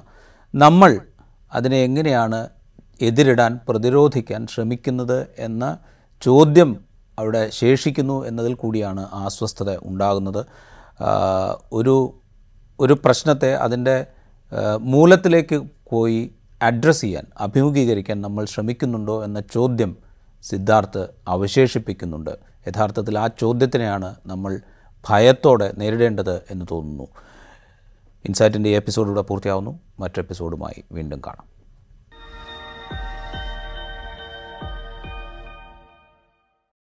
നമ്മൾ 0.54 0.92
അതിനെ 1.52 1.78
എങ്ങനെയാണ് 1.82 2.40
എതിരിടാൻ 3.00 3.52
പ്രതിരോധിക്കാൻ 3.68 4.40
ശ്രമിക്കുന്നത് 4.46 5.18
എന്ന 5.38 5.64
ചോദ്യം 6.22 6.70
അവിടെ 7.18 7.42
ശേഷിക്കുന്നു 7.52 8.16
എന്നതിൽ 8.26 8.54
കൂടിയാണ് 8.54 9.02
ആ 9.12 9.20
അസ്വസ്ഥത 9.24 9.70
ഉണ്ടാകുന്നത് 9.84 10.42
ഒരു 11.72 11.96
ഒരു 12.78 12.94
പ്രശ്നത്തെ 13.04 13.50
അതിന്റെ 13.56 13.96
മൂലത്തിലേക്ക് 14.92 15.58
പോയി 15.90 16.22
അഡ്രസ്സ് 16.62 17.00
ചെയ്യാൻ 17.00 17.24
അഭിമുഖീകരിക്കാൻ 17.38 18.22
നമ്മൾ 18.22 18.44
ശ്രമിക്കുന്നുണ്ടോ 18.44 19.24
എന്ന 19.24 19.40
ചോദ്യം 19.40 19.96
സിദ്ധാർത്ഥ് 20.42 21.08
അവശേഷിപ്പിക്കുന്നുണ്ട്. 21.28 22.30
യഥാർത്ഥത്തിൽ 22.68 23.18
ആ 23.18 23.26
ചോദ്യത്തിനെയാണ് 23.26 24.16
നമ്മൾ 24.26 24.60
ഭയത്തോടെ 25.08 25.72
നേരിടേണ്ടത് 25.78 26.42
എന്ന് 26.50 26.64
തോന്നുന്നു. 26.70 27.06
ഇൻസൈറ്റിന്റെ 28.24 28.70
എപ്പിസോഡ് 28.76 29.08
ഇവിടെ 29.08 29.20
പൂർത്തിയാവുന്നു. 29.20 29.80
മറ്റെപ്പിസോഡുമായി 30.00 30.84
വീണ്ടും 30.92 31.20
കാണാം. 31.26 31.53